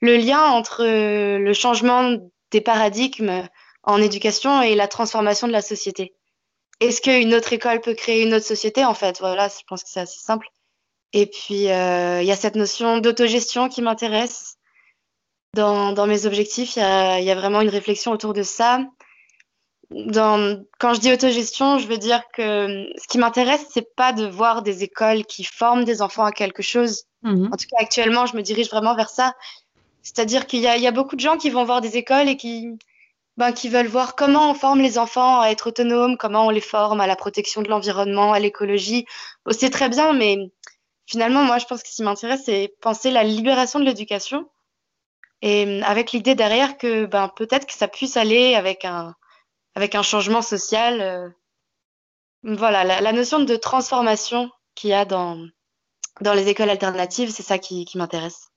le 0.00 0.16
lien 0.16 0.42
entre 0.42 0.82
euh, 0.84 1.38
le 1.38 1.52
changement 1.52 2.16
des 2.50 2.60
paradigmes 2.62 3.46
en 3.86 4.00
éducation 4.00 4.62
et 4.62 4.74
la 4.74 4.88
transformation 4.88 5.46
de 5.46 5.52
la 5.52 5.62
société. 5.62 6.14
Est-ce 6.80 7.00
qu'une 7.00 7.34
autre 7.34 7.52
école 7.52 7.80
peut 7.80 7.94
créer 7.94 8.22
une 8.22 8.34
autre 8.34 8.46
société 8.46 8.84
En 8.84 8.94
fait, 8.94 9.20
voilà, 9.20 9.48
je 9.48 9.62
pense 9.68 9.84
que 9.84 9.90
c'est 9.90 10.00
assez 10.00 10.18
simple. 10.18 10.48
Et 11.12 11.26
puis, 11.26 11.70
euh, 11.70 12.20
il 12.22 12.26
y 12.26 12.32
a 12.32 12.36
cette 12.36 12.56
notion 12.56 12.98
d'autogestion 12.98 13.68
qui 13.68 13.82
m'intéresse. 13.82 14.56
Dans, 15.54 15.92
dans, 15.92 16.08
mes 16.08 16.26
objectifs, 16.26 16.74
il 16.74 16.80
y 16.80 16.82
a, 16.82 17.20
y 17.20 17.30
a, 17.30 17.34
vraiment 17.36 17.60
une 17.60 17.68
réflexion 17.68 18.10
autour 18.10 18.32
de 18.32 18.42
ça 18.42 18.80
dans, 19.90 20.64
quand 20.78 20.94
je 20.94 21.00
dis 21.00 21.12
autogestion, 21.12 21.78
je 21.78 21.86
veux 21.86 21.98
dire 21.98 22.22
que 22.32 22.86
ce 23.00 23.06
qui 23.08 23.18
m'intéresse, 23.18 23.64
c'est 23.70 23.94
pas 23.94 24.12
de 24.12 24.26
voir 24.26 24.62
des 24.62 24.82
écoles 24.82 25.24
qui 25.24 25.44
forment 25.44 25.84
des 25.84 26.02
enfants 26.02 26.24
à 26.24 26.32
quelque 26.32 26.62
chose. 26.62 27.04
Mhm. 27.22 27.46
En 27.52 27.56
tout 27.56 27.66
cas, 27.70 27.76
actuellement, 27.78 28.26
je 28.26 28.36
me 28.36 28.42
dirige 28.42 28.70
vraiment 28.70 28.94
vers 28.94 29.10
ça. 29.10 29.34
C'est-à-dire 30.02 30.46
qu'il 30.46 30.60
y, 30.60 30.62
y 30.62 30.86
a, 30.86 30.90
beaucoup 30.90 31.16
de 31.16 31.20
gens 31.20 31.36
qui 31.36 31.50
vont 31.50 31.64
voir 31.64 31.80
des 31.80 31.96
écoles 31.96 32.28
et 32.28 32.36
qui, 32.36 32.70
ben, 33.36 33.52
qui 33.52 33.68
veulent 33.68 33.88
voir 33.88 34.14
comment 34.14 34.50
on 34.50 34.54
forme 34.54 34.80
les 34.80 34.98
enfants 34.98 35.40
à 35.40 35.48
être 35.48 35.68
autonomes, 35.68 36.16
comment 36.16 36.46
on 36.46 36.50
les 36.50 36.60
forme 36.60 37.00
à 37.00 37.06
la 37.06 37.16
protection 37.16 37.62
de 37.62 37.68
l'environnement, 37.68 38.32
à 38.32 38.38
l'écologie. 38.38 39.06
c'est 39.50 39.70
très 39.70 39.88
bien, 39.88 40.12
mais 40.12 40.52
finalement, 41.06 41.42
moi, 41.44 41.58
je 41.58 41.66
pense 41.66 41.82
que 41.82 41.88
ce 41.88 41.96
qui 41.96 42.02
m'intéresse, 42.02 42.42
c'est 42.44 42.74
penser 42.80 43.10
la 43.10 43.24
libération 43.24 43.80
de 43.80 43.84
l'éducation. 43.84 44.48
Et 45.42 45.82
avec 45.82 46.12
l'idée 46.12 46.34
derrière 46.34 46.78
que 46.78 47.06
ben, 47.06 47.28
peut-être 47.28 47.66
que 47.66 47.74
ça 47.74 47.88
puisse 47.88 48.16
aller 48.16 48.54
avec 48.54 48.84
un, 48.84 49.14
avec 49.74 49.94
un 49.94 50.02
changement 50.02 50.42
social. 50.42 51.00
Euh, 51.00 51.28
voilà, 52.44 52.84
la, 52.84 53.12
notion 53.12 53.40
de 53.40 53.56
transformation 53.56 54.50
qu'il 54.74 54.90
y 54.90 54.94
a 54.94 55.04
dans, 55.04 55.46
dans 56.20 56.34
les 56.34 56.48
écoles 56.48 56.70
alternatives, 56.70 57.30
c'est 57.30 57.42
ça 57.42 57.58
qui 57.58 57.86
m'intéresse. 57.94 58.50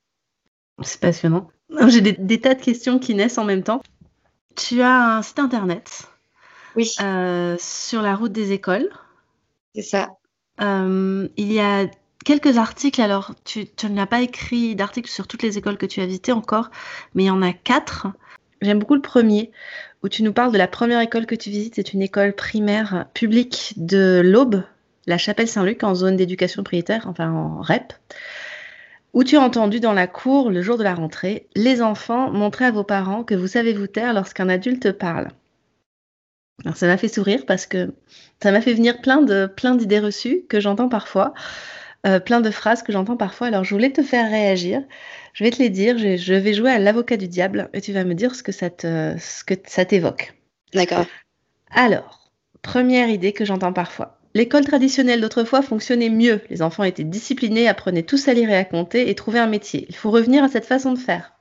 C'est 0.84 1.00
passionnant. 1.00 1.50
J'ai 1.88 2.02
des, 2.02 2.42
tas 2.42 2.56
de 2.56 2.62
questions 2.62 3.00
qui 3.00 3.16
naissent 3.16 3.38
en 3.38 3.44
même 3.44 3.64
temps. 3.64 3.82
Tu 4.58 4.82
as 4.82 5.18
un 5.18 5.22
site 5.22 5.40
internet 5.40 6.10
Oui. 6.76 6.86
sur 6.86 8.02
la 8.02 8.16
route 8.16 8.32
des 8.32 8.52
écoles. 8.52 8.90
C'est 9.74 9.84
ça. 9.84 10.10
il 10.60 11.54
y 11.54 11.60
a 11.60 11.86
quelques 12.26 12.58
articles. 12.58 13.02
Alors, 13.02 13.34
tu, 13.46 13.68
tu 13.68 13.90
n'as 13.90 14.06
pas 14.06 14.22
écrit 14.22 14.76
d'articles 14.76 15.10
sur 15.10 15.28
toutes 15.28 15.44
les 15.44 15.58
écoles 15.58 15.78
que 15.78 15.86
tu 15.86 16.02
as 16.02 16.06
visitées 16.06 16.34
encore, 16.34 16.72
mais 17.16 17.24
il 17.24 17.28
y 17.28 17.32
en 17.32 17.42
a 17.42 17.54
quatre. 17.54 18.08
J'aime 18.62 18.80
beaucoup 18.80 18.96
le 18.96 19.02
premier, 19.02 19.52
où 20.04 20.10
tu 20.10 20.24
nous 20.24 20.34
parles 20.34 20.52
de 20.52 20.58
la 20.58 20.68
première 20.68 21.00
école 21.00 21.26
que 21.26 21.36
tu 21.36 21.50
visites. 21.50 21.76
C'est 21.76 21.94
une 21.94 22.02
école 22.02 22.34
primaire 22.34 23.06
publique 23.14 23.74
de 23.78 24.22
l'Aube, 24.24 24.64
la 25.06 25.18
Chapelle 25.18 25.48
Saint-Luc, 25.48 25.84
en 25.84 25.96
zone 25.96 26.18
d'éducation 26.18 26.64
prioritaire, 26.64 27.06
enfin 27.08 27.32
en 27.32 27.62
REP, 27.62 27.94
où 29.18 29.24
tu 29.24 29.36
as 29.36 29.42
entendu 29.42 29.80
dans 29.80 29.94
la 29.94 30.06
cour, 30.06 30.52
le 30.52 30.62
jour 30.62 30.78
de 30.78 30.84
la 30.84 30.94
rentrée, 30.94 31.48
les 31.56 31.82
enfants 31.82 32.30
montrer 32.30 32.66
à 32.66 32.72
vos 32.72 32.84
parents 32.84 33.24
que 33.24 33.34
vous 33.34 33.48
savez 33.48 33.74
vous 33.74 33.88
taire 33.88 34.14
lorsqu'un 34.14 34.48
adulte 34.48 34.92
parle. 34.92 35.30
Alors 36.64 36.78
ça 36.78 36.86
m'a 36.86 36.98
fait 36.98 37.08
sourire 37.08 37.48
parce 37.48 37.66
que 37.66 37.96
ça 38.44 38.52
m'a 38.52 38.62
fait 38.62 38.76
venir 38.76 39.02
plein 39.02 39.24
de 39.24 39.48
plein 39.48 39.74
d'idées 39.74 40.00
reçues 40.00 40.44
que 40.48 40.60
j'entends 40.60 40.88
parfois. 40.88 41.34
Euh, 42.06 42.20
plein 42.20 42.42
de 42.42 42.52
phrases 42.52 42.84
que 42.84 42.92
j'entends 42.92 43.18
parfois. 43.18 43.48
Alors, 43.48 43.64
je 43.64 43.74
voulais 43.74 43.92
te 43.92 44.04
faire 44.04 44.30
réagir. 44.30 44.84
Je 45.34 45.44
vais 45.44 45.50
te 45.50 45.58
les 45.58 45.72
dire. 45.72 45.98
Je, 45.98 46.34
vais 46.36 46.54
jouer 46.54 46.70
à 46.70 46.78
l'avocat 46.78 47.18
du 47.18 47.28
diable 47.28 47.72
et 47.74 47.82
tu 47.82 47.94
vas 47.94 48.04
me 48.04 48.14
dire 48.14 48.36
ce 48.36 48.44
que 48.44 48.52
ça 48.52 48.70
te, 48.70 49.16
ce 49.18 49.44
que 49.44 49.56
ça 49.66 49.84
t'évoque. 49.84 50.36
D'accord. 50.76 51.08
Alors, 51.72 52.32
première 52.62 53.10
idée 53.10 53.34
que 53.34 53.46
j'entends 53.46 53.74
parfois. 53.74 54.17
L'école 54.38 54.66
traditionnelle 54.66 55.20
d'autrefois 55.20 55.64
fonctionnait 55.64 56.12
mieux. 56.12 56.42
Les 56.52 56.62
enfants 56.62 56.84
étaient 56.84 57.04
disciplinés, 57.04 57.68
apprenaient 57.68 58.04
tous 58.04 58.28
à 58.28 58.36
lire 58.36 58.52
et 58.52 58.56
à 58.56 58.66
compter 58.66 59.10
et 59.10 59.16
trouvaient 59.16 59.40
un 59.40 59.48
métier. 59.48 59.88
Il 59.90 59.96
faut 59.96 60.12
revenir 60.12 60.44
à 60.44 60.48
cette 60.48 60.68
façon 60.68 60.94
de 60.94 61.00
faire. 61.00 61.34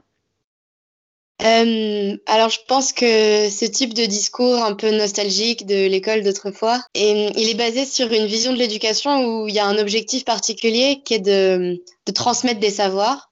Euh, 1.43 2.17
alors, 2.25 2.49
je 2.49 2.61
pense 2.67 2.95
que 2.95 3.51
ce 3.51 3.67
type 3.67 3.93
de 3.93 4.07
discours 4.07 4.65
un 4.65 4.73
peu 4.73 4.91
nostalgique 4.97 5.67
de 5.67 5.87
l'école 5.87 6.23
d'autrefois, 6.23 6.83
il 6.95 7.51
est 7.51 7.59
basé 7.59 7.85
sur 7.85 8.11
une 8.11 8.25
vision 8.25 8.55
de 8.55 8.59
l'éducation 8.59 9.27
où 9.27 9.47
il 9.47 9.55
y 9.55 9.59
a 9.59 9.67
un 9.67 9.77
objectif 9.77 10.25
particulier 10.25 11.03
qui 11.05 11.13
est 11.13 11.19
de, 11.19 11.83
de 12.07 12.13
transmettre 12.13 12.61
des 12.61 12.71
savoirs 12.71 13.31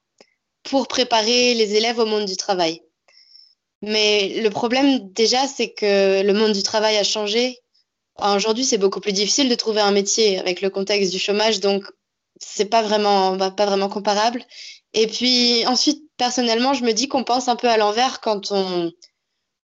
pour 0.63 0.89
préparer 0.89 1.55
les 1.55 1.75
élèves 1.75 1.99
au 1.99 2.05
monde 2.05 2.27
du 2.27 2.37
travail. 2.37 2.83
Mais 3.81 4.43
le 4.43 4.51
problème 4.51 5.11
déjà, 5.15 5.47
c'est 5.47 5.71
que 5.71 6.23
le 6.23 6.33
monde 6.35 6.53
du 6.53 6.63
travail 6.63 6.99
a 6.99 7.03
changé. 7.03 7.61
Aujourd'hui, 8.23 8.65
c'est 8.65 8.79
beaucoup 8.79 9.01
plus 9.01 9.13
difficile 9.13 9.49
de 9.49 9.55
trouver 9.55 9.81
un 9.81 9.91
métier 9.91 10.39
avec 10.39 10.61
le 10.61 10.71
contexte 10.71 11.11
du 11.11 11.19
chômage, 11.19 11.61
donc 11.61 11.85
c'est 12.41 12.67
pas 12.67 12.83
vraiment, 12.83 13.37
pas 13.51 13.67
vraiment 13.67 13.89
comparable. 13.89 14.43
Et 14.93 15.07
puis 15.09 15.67
ensuite, 15.67 16.03
personnellement, 16.17 16.75
je 16.75 16.85
me 16.85 16.93
dis 16.93 17.09
qu'on 17.09 17.25
pense 17.25 17.49
un 17.49 17.57
peu 17.57 17.69
à 17.69 17.77
l'envers 17.77 18.21
quand 18.21 18.53
on, 18.53 18.93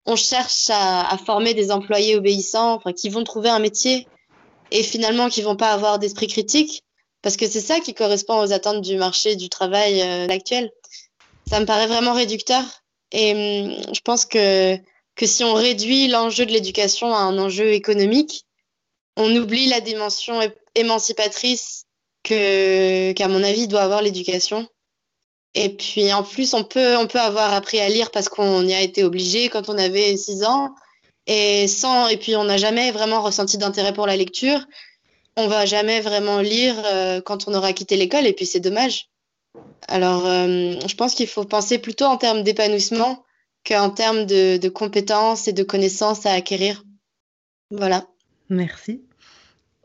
on 0.05 0.15
cherche 0.15 0.69
à, 0.71 1.17
former 1.23 1.53
des 1.53 1.71
employés 1.71 2.15
obéissants, 2.15 2.73
enfin, 2.73 2.93
qui 2.93 3.09
vont 3.09 3.23
trouver 3.23 3.49
un 3.49 3.59
métier 3.59 4.07
et 4.71 4.83
finalement 4.83 5.29
qui 5.29 5.41
vont 5.41 5.55
pas 5.55 5.71
avoir 5.71 5.99
d'esprit 5.99 6.27
critique, 6.27 6.83
parce 7.21 7.37
que 7.37 7.47
c'est 7.47 7.61
ça 7.61 7.79
qui 7.79 7.93
correspond 7.93 8.39
aux 8.39 8.51
attentes 8.51 8.81
du 8.81 8.97
marché 8.97 9.35
du 9.35 9.49
travail 9.49 10.01
euh, 10.01 10.27
actuel. 10.29 10.71
Ça 11.47 11.59
me 11.59 11.65
paraît 11.65 11.87
vraiment 11.87 12.13
réducteur 12.13 12.63
et 13.11 13.31
hum, 13.31 13.93
je 13.93 14.01
pense 14.01 14.25
que, 14.25 14.77
que 15.19 15.25
si 15.25 15.43
on 15.43 15.53
réduit 15.53 16.07
l'enjeu 16.07 16.45
de 16.45 16.51
l'éducation 16.53 17.13
à 17.13 17.19
un 17.19 17.37
enjeu 17.37 17.73
économique, 17.73 18.45
on 19.17 19.35
oublie 19.35 19.67
la 19.67 19.81
dimension 19.81 20.39
émancipatrice 20.75 21.83
que, 22.23 23.11
qu'à 23.11 23.27
mon 23.27 23.43
avis, 23.43 23.67
doit 23.67 23.81
avoir 23.81 24.01
l'éducation. 24.01 24.65
Et 25.55 25.75
puis 25.75 26.13
en 26.13 26.23
plus, 26.23 26.53
on 26.53 26.63
peut, 26.63 26.95
on 26.95 27.05
peut 27.05 27.19
avoir 27.19 27.53
appris 27.53 27.81
à 27.81 27.89
lire 27.89 28.11
parce 28.11 28.29
qu'on 28.29 28.65
y 28.65 28.73
a 28.73 28.79
été 28.79 29.03
obligé 29.03 29.49
quand 29.49 29.67
on 29.67 29.77
avait 29.77 30.15
6 30.15 30.45
ans. 30.45 30.73
Et, 31.27 31.67
sans, 31.67 32.07
et 32.07 32.15
puis 32.15 32.37
on 32.37 32.45
n'a 32.45 32.55
jamais 32.55 32.91
vraiment 32.91 33.21
ressenti 33.21 33.57
d'intérêt 33.57 33.93
pour 33.93 34.07
la 34.07 34.15
lecture. 34.15 34.65
On 35.35 35.47
va 35.47 35.65
jamais 35.65 35.99
vraiment 35.99 36.39
lire 36.39 36.81
euh, 36.85 37.19
quand 37.19 37.49
on 37.49 37.53
aura 37.53 37.73
quitté 37.73 37.97
l'école 37.97 38.25
et 38.25 38.31
puis 38.31 38.45
c'est 38.45 38.61
dommage. 38.61 39.09
Alors 39.89 40.25
euh, 40.25 40.75
je 40.87 40.95
pense 40.95 41.13
qu'il 41.13 41.27
faut 41.27 41.43
penser 41.43 41.77
plutôt 41.77 42.05
en 42.05 42.15
termes 42.15 42.43
d'épanouissement 42.43 43.25
qu'en 43.69 43.89
termes 43.89 44.25
de, 44.25 44.57
de 44.57 44.69
compétences 44.69 45.47
et 45.47 45.53
de 45.53 45.63
connaissances 45.63 46.25
à 46.25 46.33
acquérir. 46.33 46.83
Voilà. 47.71 48.07
Merci. 48.49 49.03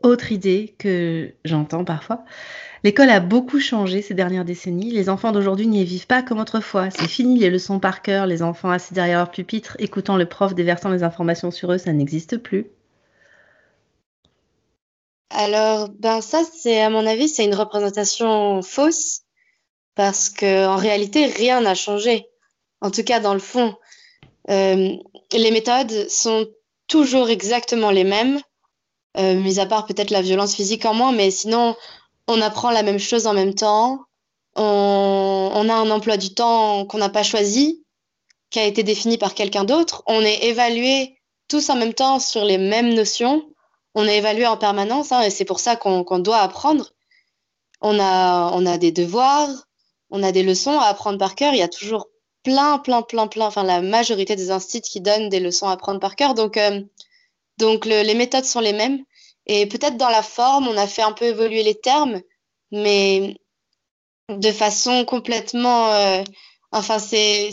Autre 0.03 0.31
idée 0.31 0.75
que 0.77 1.33
j'entends 1.45 1.85
parfois, 1.85 2.25
L'école 2.85 3.09
a 3.09 3.19
beaucoup 3.19 3.59
changé 3.59 4.03
ces 4.03 4.13
dernières 4.13 4.45
décennies. 4.45 4.91
Les 4.91 5.09
enfants 5.09 5.31
d'aujourd'hui 5.31 5.65
n'y 5.65 5.83
vivent 5.83 6.05
pas 6.05 6.21
comme 6.21 6.37
autrefois. 6.37 6.91
C'est 6.91 7.07
fini 7.07 7.39
les 7.39 7.49
leçons 7.49 7.79
par 7.79 8.03
cœur, 8.03 8.27
les 8.27 8.43
enfants 8.43 8.69
assis 8.69 8.93
derrière 8.93 9.17
leur 9.17 9.31
pupitre, 9.31 9.75
écoutant 9.79 10.17
le 10.17 10.27
prof 10.27 10.53
déversant 10.53 10.91
les 10.91 11.01
informations 11.01 11.49
sur 11.49 11.71
eux, 11.71 11.79
ça 11.79 11.91
n'existe 11.93 12.37
plus. 12.37 12.67
Alors, 15.31 15.89
ben 15.89 16.21
ça, 16.21 16.43
c'est 16.43 16.79
à 16.79 16.91
mon 16.91 17.07
avis, 17.07 17.27
c'est 17.27 17.43
une 17.43 17.55
représentation 17.55 18.61
fausse 18.61 19.21
parce 19.95 20.29
que 20.29 20.67
en 20.67 20.75
réalité, 20.75 21.25
rien 21.25 21.61
n'a 21.61 21.73
changé. 21.73 22.27
En 22.81 22.91
tout 22.91 23.03
cas, 23.03 23.19
dans 23.19 23.33
le 23.33 23.39
fond, 23.39 23.75
euh, 24.49 24.95
les 25.31 25.51
méthodes 25.51 26.09
sont 26.09 26.47
toujours 26.87 27.29
exactement 27.29 27.91
les 27.91 28.03
mêmes, 28.03 28.39
euh, 29.17 29.35
mis 29.35 29.59
à 29.59 29.65
part 29.65 29.85
peut-être 29.85 30.11
la 30.11 30.21
violence 30.21 30.55
physique 30.55 30.85
en 30.85 30.93
moins, 30.93 31.11
mais 31.11 31.31
sinon, 31.31 31.75
on 32.27 32.41
apprend 32.41 32.71
la 32.71 32.83
même 32.83 32.99
chose 32.99 33.27
en 33.27 33.33
même 33.33 33.55
temps, 33.55 34.01
on, 34.55 35.67
a 35.69 35.73
un 35.73 35.89
emploi 35.89 36.17
du 36.17 36.33
temps 36.33 36.85
qu'on 36.85 36.97
n'a 36.97 37.09
pas 37.09 37.23
choisi, 37.23 37.83
qui 38.49 38.59
a 38.59 38.65
été 38.65 38.83
défini 38.83 39.17
par 39.17 39.33
quelqu'un 39.33 39.63
d'autre, 39.63 40.03
on 40.07 40.21
est 40.21 40.45
évalué 40.45 41.17
tous 41.47 41.69
en 41.69 41.75
même 41.75 41.93
temps 41.93 42.19
sur 42.19 42.45
les 42.45 42.57
mêmes 42.57 42.93
notions, 42.93 43.43
on 43.95 44.05
est 44.05 44.17
évalué 44.17 44.45
en 44.45 44.57
permanence, 44.57 45.11
hein, 45.11 45.21
et 45.21 45.29
c'est 45.29 45.45
pour 45.45 45.59
ça 45.59 45.75
qu'on 45.75 46.19
doit 46.19 46.39
apprendre. 46.39 46.91
On 47.81 47.99
a, 47.99 48.51
on 48.53 48.65
a 48.65 48.77
des 48.77 48.91
devoirs, 48.91 49.49
on 50.09 50.23
a 50.23 50.31
des 50.31 50.43
leçons 50.43 50.79
à 50.79 50.85
apprendre 50.85 51.17
par 51.17 51.35
cœur, 51.35 51.53
il 51.53 51.59
y 51.59 51.63
a 51.63 51.67
toujours 51.67 52.07
plein, 52.45 52.77
plein, 52.77 53.01
plein, 53.01 53.27
plein, 53.27 53.47
enfin 53.47 53.63
la 53.63 53.81
majorité 53.81 54.35
des 54.35 54.51
instituts 54.51 54.89
qui 54.89 55.01
donnent 55.01 55.29
des 55.29 55.39
leçons 55.41 55.67
à 55.67 55.73
apprendre 55.73 55.99
par 55.99 56.15
cœur, 56.15 56.35
donc, 56.35 56.55
euh, 56.57 56.81
donc 57.57 57.85
les 57.85 58.13
méthodes 58.13 58.45
sont 58.45 58.61
les 58.61 58.71
mêmes. 58.71 59.03
Et 59.47 59.65
peut-être 59.65 59.97
dans 59.97 60.09
la 60.09 60.23
forme, 60.23 60.67
on 60.67 60.77
a 60.77 60.87
fait 60.87 61.01
un 61.01 61.11
peu 61.11 61.25
évoluer 61.25 61.63
les 61.63 61.75
termes, 61.75 62.21
mais 62.71 63.35
de 64.29 64.51
façon 64.51 65.05
complètement. 65.05 65.91
Euh, 65.93 66.23
enfin, 66.71 66.99
c'est 66.99 67.51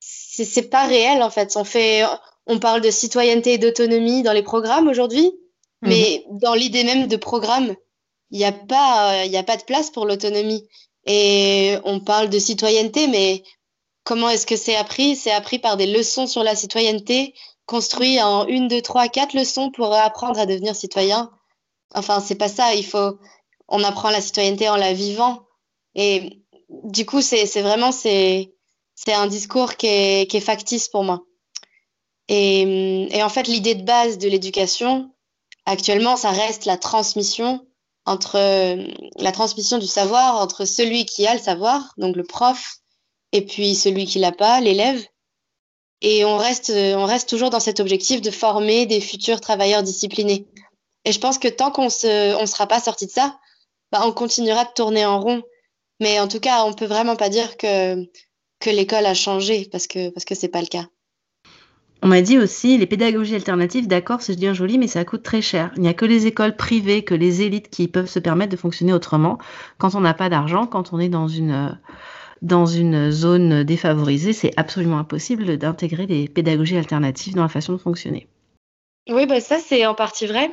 c'est 0.00 0.70
pas 0.70 0.86
réel 0.86 1.22
en 1.22 1.30
fait. 1.30 1.56
On 1.56 1.64
fait, 1.64 2.02
on 2.46 2.58
parle 2.58 2.80
de 2.80 2.90
citoyenneté 2.90 3.54
et 3.54 3.58
d'autonomie 3.58 4.22
dans 4.22 4.32
les 4.32 4.42
programmes 4.42 4.88
aujourd'hui, 4.88 5.32
mhm. 5.82 5.88
mais 5.88 6.24
dans 6.30 6.54
l'idée 6.54 6.84
même 6.84 7.06
de 7.06 7.16
programme, 7.16 7.74
il 8.30 8.38
n'y 8.38 8.44
a 8.44 8.52
pas, 8.52 9.24
il 9.24 9.36
a 9.36 9.42
pas 9.42 9.56
de 9.56 9.64
place 9.64 9.90
pour 9.90 10.06
l'autonomie. 10.06 10.66
Et 11.06 11.76
on 11.84 12.00
parle 12.00 12.30
de 12.30 12.38
citoyenneté, 12.38 13.06
mais 13.06 13.42
comment 14.04 14.28
est-ce 14.28 14.46
que 14.46 14.56
c'est 14.56 14.76
appris? 14.76 15.16
C'est 15.16 15.32
appris 15.32 15.58
par 15.58 15.76
des 15.76 15.86
leçons 15.86 16.26
sur 16.26 16.42
la 16.42 16.56
citoyenneté, 16.56 17.34
construit 17.66 18.20
en 18.22 18.46
une, 18.46 18.68
deux, 18.68 18.82
trois, 18.82 19.08
quatre 19.08 19.34
leçons 19.34 19.70
pour 19.70 19.92
apprendre 19.94 20.38
à 20.38 20.46
devenir 20.46 20.74
citoyen. 20.74 21.30
Enfin, 21.94 22.20
c'est 22.20 22.34
pas 22.34 22.48
ça. 22.48 22.74
Il 22.74 22.86
faut, 22.86 23.18
on 23.68 23.82
apprend 23.84 24.10
la 24.10 24.20
citoyenneté 24.20 24.68
en 24.68 24.76
la 24.76 24.92
vivant. 24.92 25.46
Et 25.94 26.42
du 26.84 27.06
coup, 27.06 27.20
c'est 27.22 27.44
vraiment 27.60 27.92
c'est 27.92 28.50
un 29.08 29.26
discours 29.26 29.76
qui 29.76 29.86
est, 29.86 30.30
qui 30.30 30.38
est 30.38 30.40
factice 30.40 30.88
pour 30.88 31.04
moi. 31.04 31.24
Et, 32.28 33.08
et 33.14 33.22
en 33.22 33.28
fait, 33.28 33.46
l'idée 33.46 33.74
de 33.74 33.84
base 33.84 34.16
de 34.16 34.28
l'éducation, 34.28 35.10
actuellement, 35.66 36.16
ça 36.16 36.30
reste 36.30 36.64
la 36.64 36.78
transmission 36.78 37.66
entre 38.06 38.38
la 39.18 39.32
transmission 39.32 39.78
du 39.78 39.86
savoir 39.86 40.36
entre 40.36 40.64
celui 40.64 41.06
qui 41.06 41.26
a 41.26 41.34
le 41.34 41.40
savoir, 41.40 41.94
donc 41.96 42.16
le 42.16 42.24
prof, 42.24 42.76
et 43.32 43.44
puis 43.44 43.74
celui 43.74 44.06
qui 44.06 44.18
l'a 44.18 44.32
pas, 44.32 44.60
l'élève. 44.60 45.02
Et 46.00 46.24
on 46.24 46.36
reste, 46.36 46.70
on 46.70 47.06
reste 47.06 47.28
toujours 47.28 47.50
dans 47.50 47.60
cet 47.60 47.80
objectif 47.80 48.20
de 48.20 48.30
former 48.30 48.86
des 48.86 49.00
futurs 49.00 49.40
travailleurs 49.40 49.82
disciplinés. 49.82 50.46
Et 51.04 51.12
je 51.12 51.18
pense 51.18 51.38
que 51.38 51.48
tant 51.48 51.70
qu'on 51.70 51.86
ne 51.86 52.34
on 52.40 52.46
sera 52.46 52.66
pas 52.66 52.80
sorti 52.80 53.06
de 53.06 53.10
ça, 53.10 53.38
bah, 53.90 54.02
on 54.04 54.12
continuera 54.12 54.64
de 54.64 54.72
tourner 54.74 55.06
en 55.06 55.20
rond. 55.20 55.42
Mais 56.00 56.20
en 56.20 56.28
tout 56.28 56.40
cas, 56.40 56.64
on 56.64 56.72
peut 56.72 56.86
vraiment 56.86 57.16
pas 57.16 57.28
dire 57.28 57.56
que, 57.56 58.04
que 58.60 58.70
l'école 58.70 59.06
a 59.06 59.14
changé 59.14 59.68
parce 59.70 59.86
que 59.86 60.10
parce 60.10 60.24
que 60.24 60.34
c'est 60.34 60.48
pas 60.48 60.60
le 60.60 60.66
cas. 60.66 60.86
On 62.04 62.08
m'a 62.08 62.20
dit 62.20 62.38
aussi, 62.38 62.76
les 62.76 62.84
pédagogies 62.84 63.34
alternatives, 63.34 63.88
d'accord, 63.88 64.20
c'est 64.20 64.36
bien 64.36 64.52
joli, 64.52 64.76
mais 64.76 64.88
ça 64.88 65.06
coûte 65.06 65.22
très 65.22 65.40
cher. 65.40 65.72
Il 65.76 65.80
n'y 65.80 65.88
a 65.88 65.94
que 65.94 66.04
les 66.04 66.26
écoles 66.26 66.54
privées, 66.54 67.02
que 67.02 67.14
les 67.14 67.40
élites 67.40 67.70
qui 67.70 67.88
peuvent 67.88 68.10
se 68.10 68.18
permettre 68.18 68.52
de 68.52 68.58
fonctionner 68.58 68.92
autrement. 68.92 69.38
Quand 69.78 69.94
on 69.94 70.02
n'a 70.02 70.12
pas 70.12 70.28
d'argent, 70.28 70.66
quand 70.66 70.92
on 70.92 70.98
est 70.98 71.08
dans 71.08 71.28
une, 71.28 71.80
dans 72.42 72.66
une 72.66 73.10
zone 73.10 73.64
défavorisée, 73.64 74.34
c'est 74.34 74.50
absolument 74.58 74.98
impossible 74.98 75.56
d'intégrer 75.56 76.06
des 76.06 76.28
pédagogies 76.28 76.76
alternatives 76.76 77.34
dans 77.36 77.42
la 77.42 77.48
façon 77.48 77.72
de 77.72 77.78
fonctionner. 77.78 78.28
Oui, 79.08 79.24
bah 79.24 79.40
ça 79.40 79.56
c'est 79.58 79.86
en 79.86 79.94
partie 79.94 80.26
vrai. 80.26 80.50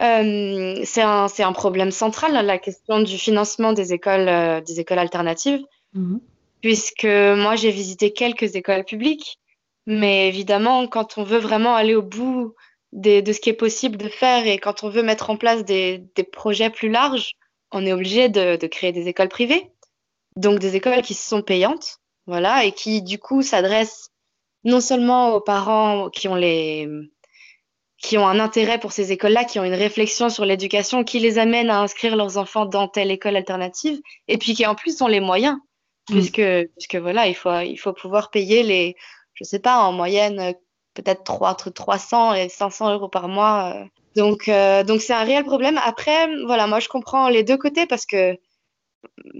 Euh, 0.00 0.80
c'est 0.84 1.02
un, 1.02 1.26
un, 1.26 1.52
problème 1.52 1.90
central, 1.90 2.46
la 2.46 2.58
question 2.58 3.00
du 3.00 3.18
financement 3.18 3.72
des 3.72 3.92
écoles, 3.92 4.28
euh, 4.28 4.60
des 4.60 4.78
écoles 4.78 5.00
alternatives, 5.00 5.64
mhm. 5.94 6.20
puisque 6.60 7.06
moi 7.06 7.56
j'ai 7.56 7.72
visité 7.72 8.12
quelques 8.12 8.54
écoles 8.54 8.84
publiques, 8.84 9.40
Mais 9.90 10.28
évidemment, 10.28 10.86
quand 10.86 11.16
on 11.16 11.22
veut 11.22 11.38
vraiment 11.38 11.74
aller 11.74 11.94
au 11.94 12.02
bout 12.02 12.54
de 12.92 13.32
ce 13.32 13.40
qui 13.40 13.48
est 13.48 13.54
possible 13.54 13.96
de 13.96 14.10
faire 14.10 14.46
et 14.46 14.58
quand 14.58 14.84
on 14.84 14.90
veut 14.90 15.02
mettre 15.02 15.30
en 15.30 15.38
place 15.38 15.64
des, 15.64 16.04
des 16.14 16.24
projets 16.24 16.68
plus 16.68 16.90
larges, 16.90 17.32
on 17.72 17.86
est 17.86 17.92
obligé 17.94 18.28
de, 18.28 18.56
de, 18.56 18.66
créer 18.66 18.92
des 18.92 19.08
écoles 19.08 19.30
privées. 19.30 19.72
Donc 20.36 20.58
des 20.58 20.76
écoles 20.76 21.00
qui 21.00 21.14
sont 21.14 21.40
payantes, 21.40 22.00
voilà, 22.26 22.66
et 22.66 22.72
qui 22.72 23.00
du 23.00 23.18
coup 23.18 23.40
s'adressent 23.40 24.10
non 24.62 24.82
seulement 24.82 25.34
aux 25.34 25.40
parents 25.40 26.10
qui 26.10 26.28
ont 26.28 26.34
les 26.34 26.86
qui 27.96 28.18
ont 28.18 28.28
un 28.28 28.40
intérêt 28.40 28.78
pour 28.78 28.92
ces 28.92 29.10
écoles-là, 29.10 29.44
qui 29.44 29.58
ont 29.58 29.64
une 29.64 29.72
réflexion 29.72 30.28
sur 30.28 30.44
l'éducation, 30.44 31.02
qui 31.02 31.18
les 31.18 31.38
amène 31.38 31.70
à 31.70 31.80
inscrire 31.80 32.14
leurs 32.14 32.36
enfants 32.36 32.66
dans 32.66 32.88
telle 32.88 33.10
école 33.10 33.36
alternative, 33.36 34.00
et 34.28 34.36
puis 34.36 34.54
qui 34.54 34.66
en 34.66 34.74
plus 34.74 35.00
ont 35.00 35.08
les 35.08 35.20
moyens, 35.20 35.56
mm. 36.10 36.12
puisque, 36.12 36.42
puisque 36.76 36.96
voilà, 36.96 37.26
il 37.26 37.34
faut, 37.34 37.58
il 37.60 37.78
faut 37.78 37.94
pouvoir 37.94 38.30
payer 38.30 38.62
les, 38.62 38.94
je 39.38 39.44
sais 39.44 39.60
pas, 39.60 39.78
en 39.78 39.92
moyenne, 39.92 40.54
peut-être 40.94 41.22
3, 41.24 41.50
entre 41.50 41.70
300 41.70 42.34
et 42.34 42.48
500 42.48 42.92
euros 42.94 43.08
par 43.08 43.28
mois. 43.28 43.74
Euh. 43.74 43.84
Donc, 44.16 44.48
euh, 44.48 44.82
donc 44.82 45.00
c'est 45.00 45.12
un 45.12 45.22
réel 45.22 45.44
problème. 45.44 45.78
Après, 45.84 46.28
voilà, 46.44 46.66
moi 46.66 46.80
je 46.80 46.88
comprends 46.88 47.28
les 47.28 47.44
deux 47.44 47.56
côtés 47.56 47.86
parce 47.86 48.04
que 48.04 48.36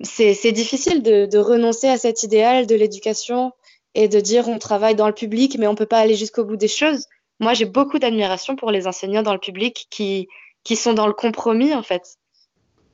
c'est 0.04 0.52
difficile 0.52 1.02
de, 1.02 1.38
renoncer 1.38 1.88
à 1.88 1.98
cet 1.98 2.22
idéal 2.22 2.66
de 2.66 2.76
l'éducation 2.76 3.52
et 3.94 4.06
de 4.08 4.20
dire 4.20 4.48
on 4.48 4.58
travaille 4.58 4.94
dans 4.94 5.08
le 5.08 5.14
public, 5.14 5.56
mais 5.58 5.66
on 5.66 5.74
peut 5.74 5.86
pas 5.86 5.98
aller 5.98 6.14
jusqu'au 6.14 6.44
bout 6.44 6.56
des 6.56 6.68
choses. 6.68 7.06
Moi, 7.40 7.54
j'ai 7.54 7.64
beaucoup 7.64 7.98
d'admiration 7.98 8.54
pour 8.54 8.70
les 8.70 8.86
enseignants 8.86 9.22
dans 9.22 9.32
le 9.32 9.40
public 9.40 9.88
qui, 9.90 10.28
qui 10.62 10.76
sont 10.76 10.92
dans 10.92 11.06
le 11.06 11.12
compromis, 11.12 11.74
en 11.74 11.82
fait. 11.82 12.18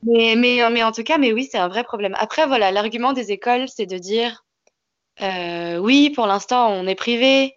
Mais, 0.03 0.35
mais, 0.35 0.67
mais 0.71 0.83
en 0.83 0.91
tout 0.91 1.03
cas, 1.03 1.17
mais 1.17 1.33
oui, 1.33 1.47
c'est 1.51 1.57
un 1.57 1.67
vrai 1.67 1.83
problème. 1.83 2.15
Après, 2.17 2.47
voilà, 2.47 2.71
l'argument 2.71 3.13
des 3.13 3.31
écoles, 3.31 3.67
c'est 3.67 3.87
de 3.87 3.97
dire 3.97 4.44
euh, 5.21 5.77
oui, 5.77 6.09
pour 6.09 6.27
l'instant, 6.27 6.69
on 6.69 6.87
est 6.87 6.95
privé, 6.95 7.55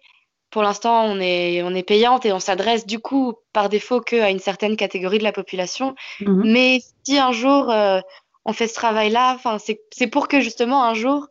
pour 0.49 0.63
l'instant, 0.63 1.05
on 1.05 1.19
est, 1.19 1.61
on 1.63 1.75
est 1.75 1.83
payante 1.83 2.25
et 2.25 2.33
on 2.33 2.39
s'adresse 2.39 2.85
du 2.85 2.99
coup 2.99 3.35
par 3.53 3.69
défaut 3.69 4.01
qu'à 4.01 4.29
une 4.29 4.39
certaine 4.39 4.77
catégorie 4.77 5.19
de 5.19 5.23
la 5.23 5.31
population. 5.31 5.95
Mhm. 6.21 6.43
Mais 6.45 6.81
si 7.03 7.17
un 7.19 7.31
jour 7.31 7.69
euh, 7.71 7.99
on 8.45 8.53
fait 8.53 8.67
ce 8.67 8.73
travail-là, 8.73 9.37
c'est 9.91 10.07
pour 10.07 10.27
que 10.27 10.41
justement 10.41 10.83
un 10.83 10.93
jour 10.93 11.27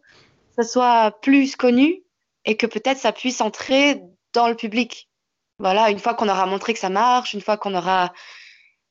ça 0.56 0.62
soit 0.62 1.12
plus 1.20 1.56
connu 1.56 2.02
et 2.44 2.56
que 2.56 2.66
peut-être 2.66 2.98
ça 2.98 3.12
puisse 3.12 3.40
entrer 3.40 4.00
dans 4.34 4.48
le 4.48 4.54
public. 4.54 5.08
Voilà, 5.58 5.90
une 5.90 5.98
fois 5.98 6.14
qu'on 6.14 6.28
aura 6.28 6.46
montré 6.46 6.72
que 6.72 6.78
ça 6.78 6.88
marche, 6.88 7.34
une 7.34 7.40
fois 7.40 7.56
qu'on 7.56 7.74
aura 7.74 8.12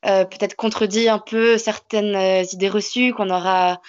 euh, 0.06 0.26
peut-être 0.26 0.56
contredit 0.56 1.08
un 1.08 1.20
peu 1.20 1.58
certaines 1.58 2.46
idées 2.52 2.70
reçues, 2.70 3.14
qu'on 3.14 3.30
aura 3.30 3.80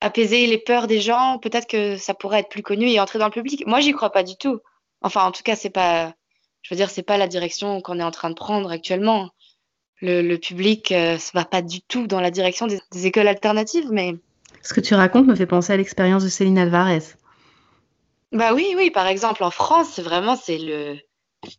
apaisé 0.00 0.46
les 0.46 0.58
peurs 0.58 0.86
des 0.86 1.00
gens, 1.00 1.38
peut-être 1.38 1.66
que 1.66 1.96
ça 1.96 2.14
pourrait 2.14 2.40
être 2.40 2.48
plus 2.48 2.62
connu 2.62 2.88
et 2.88 3.00
entrer 3.00 3.18
dans 3.18 3.26
le 3.26 3.32
public. 3.32 3.66
Moi, 3.66 3.80
j'y 3.80 3.92
crois 3.92 4.10
pas 4.10 4.22
du 4.22 4.36
tout. 4.36 4.60
Enfin, 5.02 5.24
en 5.24 5.32
tout 5.32 5.42
cas, 5.42 5.56
c'est 5.56 5.70
pas, 5.70 6.14
je 6.62 6.74
veux 6.74 6.76
dire, 6.76 6.90
c'est 6.90 7.02
pas 7.02 7.16
la 7.16 7.28
direction 7.28 7.80
qu'on 7.80 7.98
est 7.98 8.04
en 8.04 8.10
train 8.10 8.30
de 8.30 8.34
prendre 8.34 8.70
actuellement. 8.70 9.30
Le, 10.02 10.36
public 10.36 10.90
ne 10.90 11.16
euh, 11.16 11.18
va 11.32 11.46
pas 11.46 11.62
du 11.62 11.80
tout 11.80 12.06
dans 12.06 12.20
la 12.20 12.30
direction 12.30 12.66
des, 12.66 13.06
écoles 13.06 13.28
alternatives, 13.28 13.88
mais. 13.90 14.14
Ce 14.62 14.74
que 14.74 14.80
tu 14.80 14.94
racontes 14.94 15.26
me 15.26 15.34
fait 15.34 15.46
penser 15.46 15.72
à 15.72 15.76
l'expérience 15.76 16.22
de 16.22 16.28
Céline 16.28 16.58
Alvarez. 16.58 17.02
Bah 18.32 18.52
oui, 18.52 18.74
oui, 18.76 18.90
par 18.90 19.06
exemple, 19.06 19.42
en 19.42 19.50
France, 19.50 19.98
vraiment, 19.98 20.36
c'est 20.36 20.58
le. 20.58 20.98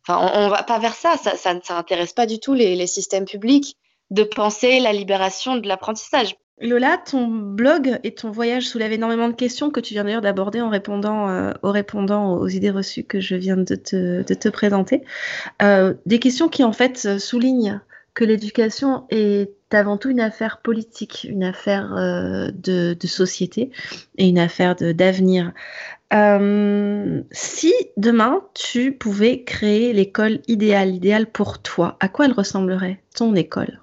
Enfin, 0.08 0.30
on, 0.36 0.46
ne 0.46 0.50
va 0.50 0.62
pas 0.62 0.78
vers 0.78 0.94
ça. 0.94 1.18
Ça, 1.18 1.36
ça, 1.36 1.78
intéresse 1.78 2.14
pas 2.14 2.28
du 2.28 2.40
tout 2.40 2.54
les, 2.54 2.76
les 2.76 2.88
systèmes 2.88 3.26
publics 3.26 3.76
de 4.12 4.24
penser 4.24 4.80
la 4.80 4.94
libération 4.94 5.56
de 5.56 5.68
l'apprentissage. 5.68 6.36
Lola, 6.60 6.98
ton 6.98 7.28
blog 7.28 8.00
et 8.04 8.16
ton 8.16 8.32
voyage 8.32 8.68
soulèvent 8.68 8.94
énormément 8.94 9.28
de 9.28 9.36
questions 9.36 9.70
que 9.70 9.80
tu 9.80 9.94
viens 9.94 10.04
d'ailleurs 10.04 10.22
d'aborder 10.22 10.60
en 10.60 10.70
répondant, 10.70 11.30
euh, 11.30 11.54
aux 11.62 12.48
idées 12.48 12.72
reçues 12.72 13.04
que 13.04 13.20
je 13.20 13.36
viens 13.36 13.58
de 13.58 13.76
te, 13.76 14.50
présenter. 14.50 15.04
Euh, 15.62 15.94
des 16.08 16.18
questions 16.18 16.50
qui 16.50 16.64
en 16.64 16.74
fait 16.74 17.20
soulignent 17.20 17.80
que 18.16 18.24
l'éducation 18.24 19.06
est 19.12 19.52
avant 19.72 19.98
tout 19.98 20.10
une 20.10 20.20
affaire 20.20 20.60
politique, 20.64 21.28
une 21.30 21.44
affaire 21.44 21.94
euh, 21.96 22.50
de, 22.52 22.98
de, 23.00 23.08
société 23.08 23.70
et 24.18 24.28
une 24.28 24.40
affaire 24.40 24.76
d'avenir. 24.76 25.52
Si 27.32 27.74
demain 27.98 28.42
tu 28.56 28.94
pouvais 28.94 29.44
créer 29.44 29.94
l'école 29.94 30.40
idéale, 30.48 30.96
idéale 30.96 31.28
pour 31.28 31.62
toi, 31.62 31.98
à 32.00 32.08
quoi 32.08 32.26
elle 32.26 32.34
ressemblerait 32.34 33.00
ton 33.14 33.36
école? 33.36 33.80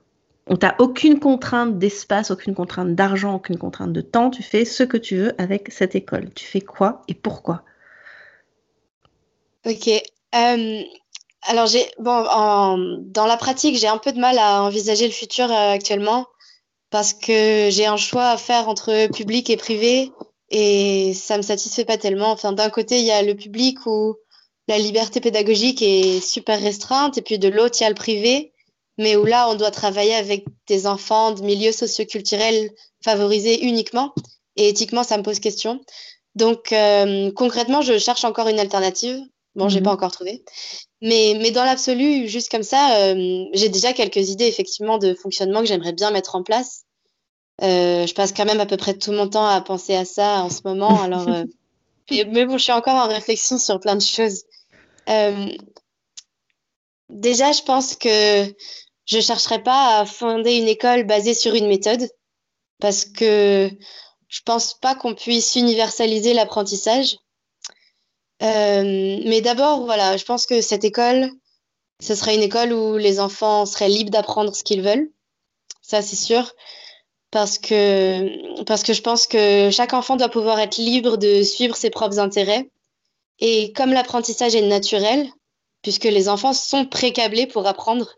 On 0.46 0.56
t'a 0.56 0.74
aucune 0.78 1.18
contrainte 1.18 1.78
d'espace, 1.78 2.30
aucune 2.30 2.54
contrainte 2.54 2.94
d'argent, 2.94 3.36
aucune 3.36 3.56
contrainte 3.56 3.92
de 3.92 4.02
temps. 4.02 4.30
Tu 4.30 4.42
fais 4.42 4.64
ce 4.64 4.82
que 4.82 4.96
tu 4.96 5.16
veux 5.16 5.40
avec 5.40 5.72
cette 5.72 5.94
école. 5.94 6.32
Tu 6.34 6.44
fais 6.44 6.60
quoi 6.60 7.02
et 7.08 7.14
pourquoi? 7.14 7.62
Ok. 9.66 9.88
Euh, 9.88 10.82
alors, 11.42 11.68
bon, 11.98 13.02
dans 13.06 13.26
la 13.26 13.36
pratique, 13.38 13.76
j'ai 13.76 13.88
un 13.88 13.98
peu 13.98 14.12
de 14.12 14.20
mal 14.20 14.38
à 14.38 14.62
envisager 14.62 15.06
le 15.06 15.12
futur 15.12 15.50
euh, 15.50 15.72
actuellement 15.72 16.26
parce 16.90 17.14
que 17.14 17.68
j'ai 17.70 17.86
un 17.86 17.96
choix 17.96 18.28
à 18.28 18.36
faire 18.36 18.68
entre 18.68 19.10
public 19.12 19.48
et 19.50 19.56
privé 19.56 20.12
et 20.50 21.12
ça 21.14 21.38
me 21.38 21.42
satisfait 21.42 21.84
pas 21.86 21.96
tellement. 21.96 22.30
Enfin, 22.30 22.52
d'un 22.52 22.70
côté, 22.70 22.98
il 22.98 23.04
y 23.04 23.10
a 23.10 23.22
le 23.22 23.34
public 23.34 23.86
où 23.86 24.16
la 24.68 24.78
liberté 24.78 25.20
pédagogique 25.20 25.82
est 25.82 26.20
super 26.20 26.60
restreinte 26.60 27.18
et 27.18 27.22
puis 27.22 27.38
de 27.38 27.48
l'autre, 27.48 27.76
il 27.80 27.84
y 27.84 27.86
a 27.86 27.90
le 27.90 27.94
privé 27.94 28.53
mais 28.98 29.16
où 29.16 29.24
là, 29.24 29.48
on 29.48 29.54
doit 29.54 29.70
travailler 29.70 30.14
avec 30.14 30.44
des 30.66 30.86
enfants 30.86 31.32
de 31.32 31.42
milieux 31.42 31.72
socioculturels 31.72 32.70
favorisés 33.02 33.64
uniquement. 33.64 34.14
Et 34.56 34.68
éthiquement, 34.68 35.02
ça 35.02 35.18
me 35.18 35.22
pose 35.22 35.40
question. 35.40 35.80
Donc, 36.34 36.72
euh, 36.72 37.30
concrètement, 37.32 37.82
je 37.82 37.98
cherche 37.98 38.24
encore 38.24 38.48
une 38.48 38.58
alternative. 38.58 39.20
Bon, 39.54 39.68
j'ai 39.68 39.78
mhm. 39.80 39.84
pas 39.84 39.92
encore 39.92 40.12
trouvé. 40.12 40.44
Mais, 41.00 41.36
mais 41.40 41.50
dans 41.50 41.64
l'absolu, 41.64 42.28
juste 42.28 42.50
comme 42.50 42.62
ça, 42.62 42.96
euh, 42.98 43.44
j'ai 43.52 43.68
déjà 43.68 43.92
quelques 43.92 44.30
idées, 44.30 44.46
effectivement, 44.46 44.98
de 44.98 45.14
fonctionnement 45.14 45.60
que 45.60 45.66
j'aimerais 45.66 45.92
bien 45.92 46.10
mettre 46.10 46.34
en 46.34 46.42
place. 46.42 46.84
Euh, 47.62 48.06
je 48.06 48.14
passe 48.14 48.32
quand 48.32 48.46
même 48.46 48.60
à 48.60 48.66
peu 48.66 48.76
près 48.76 48.94
tout 48.94 49.12
mon 49.12 49.28
temps 49.28 49.46
à 49.46 49.60
penser 49.60 49.94
à 49.94 50.04
ça 50.04 50.42
en 50.42 50.50
ce 50.50 50.62
moment. 50.64 51.00
Alors, 51.02 51.26
mais 52.10 52.46
bon, 52.46 52.58
je 52.58 52.62
suis 52.62 52.72
encore 52.72 52.96
en 52.96 53.08
réflexion 53.08 53.58
sur 53.58 53.78
plein 53.78 53.94
de 53.94 54.02
choses. 54.02 54.42
déjà, 57.08 57.52
je 57.52 57.62
pense 57.62 57.94
que 57.94 58.52
je 59.06 59.20
chercherai 59.20 59.62
pas 59.62 60.00
à 60.00 60.06
fonder 60.06 60.56
une 60.56 60.68
école 60.68 61.04
basée 61.04 61.34
sur 61.34 61.54
une 61.54 61.68
méthode 61.68 62.08
parce 62.80 63.04
que 63.04 63.70
je 64.28 64.40
pense 64.44 64.74
pas 64.74 64.94
qu'on 64.94 65.14
puisse 65.14 65.56
universaliser 65.56 66.34
l'apprentissage. 66.34 67.16
Euh, 68.42 69.20
mais 69.24 69.40
d'abord, 69.40 69.84
voilà, 69.84 70.16
je 70.16 70.24
pense 70.24 70.46
que 70.46 70.60
cette 70.60 70.84
école, 70.84 71.30
ce 72.00 72.14
serait 72.14 72.34
une 72.34 72.42
école 72.42 72.72
où 72.72 72.96
les 72.96 73.20
enfants 73.20 73.64
seraient 73.64 73.88
libres 73.88 74.10
d'apprendre 74.10 74.54
ce 74.54 74.64
qu'ils 74.64 74.82
veulent. 74.82 75.10
Ça, 75.82 76.02
c'est 76.02 76.16
sûr. 76.16 76.52
Parce 77.30 77.58
que, 77.58 78.62
parce 78.64 78.82
que 78.82 78.92
je 78.92 79.02
pense 79.02 79.26
que 79.26 79.70
chaque 79.70 79.92
enfant 79.92 80.16
doit 80.16 80.28
pouvoir 80.28 80.58
être 80.60 80.78
libre 80.78 81.16
de 81.16 81.42
suivre 81.42 81.76
ses 81.76 81.90
propres 81.90 82.18
intérêts. 82.18 82.70
Et 83.40 83.72
comme 83.72 83.92
l'apprentissage 83.92 84.54
est 84.54 84.62
naturel, 84.62 85.28
puisque 85.82 86.04
les 86.04 86.28
enfants 86.28 86.52
sont 86.52 86.86
précablés 86.86 87.46
pour 87.46 87.66
apprendre, 87.66 88.16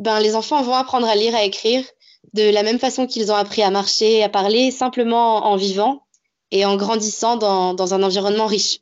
ben, 0.00 0.18
les 0.18 0.34
enfants 0.34 0.62
vont 0.62 0.74
apprendre 0.74 1.06
à 1.06 1.14
lire, 1.14 1.36
à 1.36 1.44
écrire 1.44 1.84
de 2.32 2.50
la 2.50 2.62
même 2.62 2.78
façon 2.78 3.06
qu'ils 3.06 3.30
ont 3.30 3.36
appris 3.36 3.62
à 3.62 3.70
marcher, 3.70 4.22
à 4.22 4.28
parler, 4.28 4.70
simplement 4.70 5.46
en 5.46 5.56
vivant 5.56 6.02
et 6.50 6.64
en 6.64 6.76
grandissant 6.76 7.36
dans, 7.36 7.74
dans 7.74 7.94
un 7.94 8.02
environnement 8.02 8.46
riche. 8.46 8.80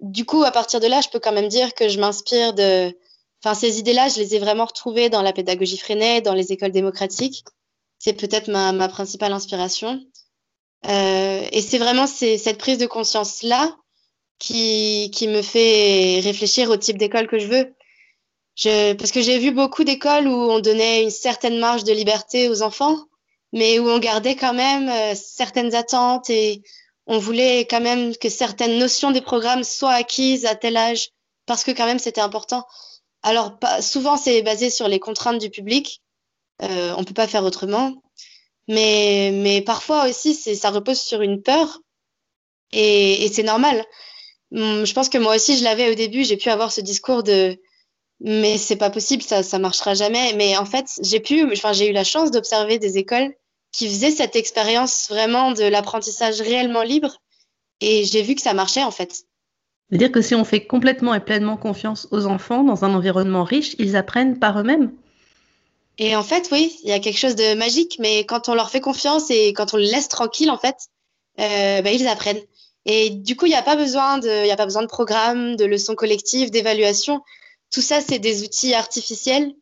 Du 0.00 0.24
coup, 0.24 0.42
à 0.42 0.50
partir 0.50 0.80
de 0.80 0.86
là, 0.86 1.00
je 1.00 1.08
peux 1.08 1.20
quand 1.20 1.32
même 1.32 1.48
dire 1.48 1.74
que 1.74 1.88
je 1.88 2.00
m'inspire 2.00 2.54
de... 2.54 2.96
Enfin, 3.42 3.54
ces 3.54 3.78
idées-là, 3.78 4.08
je 4.08 4.18
les 4.18 4.34
ai 4.34 4.38
vraiment 4.38 4.64
retrouvées 4.64 5.10
dans 5.10 5.22
la 5.22 5.32
pédagogie 5.32 5.76
Freinet, 5.76 6.22
dans 6.22 6.34
les 6.34 6.52
écoles 6.52 6.72
démocratiques. 6.72 7.44
C'est 7.98 8.14
peut-être 8.14 8.48
ma, 8.48 8.72
ma, 8.72 8.88
principale 8.88 9.32
inspiration. 9.32 10.00
Euh, 10.86 11.46
et 11.52 11.60
c'est 11.60 11.78
vraiment 11.78 12.06
cette 12.06 12.58
prise 12.58 12.78
de 12.78 12.86
conscience-là 12.86 13.76
qui, 14.38 15.10
qui 15.12 15.28
me 15.28 15.42
fait 15.42 16.20
réfléchir 16.20 16.70
au 16.70 16.76
type 16.76 16.98
d'école 16.98 17.26
que 17.26 17.38
je 17.38 17.46
veux. 17.46 17.74
Je, 18.56 18.92
parce 18.94 19.10
que 19.10 19.20
j'ai 19.20 19.38
vu 19.38 19.50
beaucoup 19.50 19.84
d'écoles 19.84 20.28
où 20.28 20.50
on 20.50 20.60
donnait 20.60 21.02
une 21.02 21.10
certaine 21.10 21.58
marge 21.58 21.84
de 21.84 21.92
liberté 21.92 22.48
aux 22.48 22.62
enfants, 22.62 22.98
mais 23.52 23.78
où 23.78 23.88
on 23.88 23.98
gardait 23.98 24.36
quand 24.36 24.54
même 24.54 24.88
euh, 24.88 25.14
certaines 25.16 25.74
attentes 25.74 26.30
et 26.30 26.62
on 27.06 27.18
voulait 27.18 27.66
quand 27.66 27.80
même 27.80 28.16
que 28.16 28.28
certaines 28.28 28.78
notions 28.78 29.10
des 29.10 29.20
programmes 29.20 29.64
soient 29.64 29.92
acquises 29.92 30.46
à 30.46 30.54
tel 30.54 30.76
âge, 30.76 31.10
parce 31.46 31.64
que 31.64 31.72
quand 31.72 31.86
même 31.86 31.98
c'était 31.98 32.20
important. 32.20 32.64
Alors 33.22 33.58
souvent 33.80 34.16
c'est 34.16 34.42
basé 34.42 34.70
sur 34.70 34.88
les 34.88 35.00
contraintes 35.00 35.40
du 35.40 35.50
public, 35.50 36.02
euh, 36.62 36.94
on 36.96 37.04
peut 37.04 37.14
pas 37.14 37.26
faire 37.26 37.44
autrement, 37.44 37.92
mais, 38.68 39.30
mais 39.32 39.62
parfois 39.62 40.08
aussi 40.08 40.34
ça 40.34 40.70
repose 40.70 41.00
sur 41.00 41.22
une 41.22 41.42
peur 41.42 41.80
et, 42.72 43.24
et 43.24 43.32
c'est 43.32 43.42
normal. 43.42 43.84
Hum, 44.52 44.86
je 44.86 44.92
pense 44.94 45.08
que 45.08 45.18
moi 45.18 45.34
aussi 45.34 45.58
je 45.58 45.64
l'avais 45.64 45.90
au 45.90 45.94
début, 45.94 46.24
j'ai 46.24 46.36
pu 46.36 46.50
avoir 46.50 46.72
ce 46.72 46.80
discours 46.80 47.22
de 47.24 47.58
mais 48.20 48.58
c'est 48.58 48.76
pas 48.76 48.90
possible, 48.90 49.22
ça, 49.22 49.42
ça 49.42 49.58
marchera 49.58 49.94
jamais. 49.94 50.34
Mais 50.34 50.56
en 50.56 50.64
fait, 50.64 50.86
j'ai 51.02 51.20
pu, 51.20 51.44
enfin, 51.52 51.72
j'ai 51.72 51.90
eu 51.90 51.92
la 51.92 52.04
chance 52.04 52.30
d'observer 52.30 52.78
des 52.78 52.98
écoles 52.98 53.32
qui 53.72 53.88
faisaient 53.88 54.10
cette 54.10 54.36
expérience 54.36 55.08
vraiment 55.08 55.52
de 55.52 55.64
l'apprentissage 55.64 56.40
réellement 56.40 56.82
libre, 56.82 57.18
et 57.80 58.04
j'ai 58.04 58.22
vu 58.22 58.34
que 58.34 58.42
ça 58.42 58.54
marchait 58.54 58.84
en 58.84 58.92
fait. 58.92 59.24
C'est-à-dire 59.88 60.12
que 60.12 60.22
si 60.22 60.34
on 60.34 60.44
fait 60.44 60.64
complètement 60.64 61.14
et 61.14 61.20
pleinement 61.20 61.56
confiance 61.56 62.08
aux 62.10 62.26
enfants 62.26 62.62
dans 62.62 62.84
un 62.84 62.94
environnement 62.94 63.44
riche, 63.44 63.74
ils 63.78 63.96
apprennent 63.96 64.38
par 64.38 64.58
eux-mêmes. 64.58 64.92
Et 65.98 66.16
en 66.16 66.22
fait, 66.22 66.48
oui, 66.50 66.76
il 66.82 66.88
y 66.88 66.92
a 66.92 66.98
quelque 66.98 67.18
chose 67.18 67.36
de 67.36 67.54
magique, 67.54 67.98
mais 68.00 68.24
quand 68.24 68.48
on 68.48 68.54
leur 68.54 68.70
fait 68.70 68.80
confiance 68.80 69.30
et 69.30 69.52
quand 69.52 69.74
on 69.74 69.76
les 69.76 69.86
laisse 69.86 70.08
tranquilles, 70.08 70.50
en 70.50 70.58
fait, 70.58 70.76
euh, 71.38 71.82
bah, 71.82 71.92
ils 71.92 72.06
apprennent. 72.08 72.42
Et 72.86 73.10
du 73.10 73.36
coup, 73.36 73.46
il 73.46 73.50
n'y 73.50 73.54
a 73.54 73.62
pas 73.62 73.76
besoin 73.76 74.18
de, 74.18 74.46
il 74.46 74.50
a 74.50 74.56
pas 74.56 74.66
besoin 74.66 74.82
de 74.82 74.88
programme, 74.88 75.56
de 75.56 75.64
leçons 75.64 75.94
collectives, 75.94 76.50
d'évaluation. 76.50 77.22
Tout 77.70 77.80
ça, 77.82 78.00
c'est 78.00 78.18
des 78.18 78.44
outils 78.44 78.74
artificiels 78.74 79.54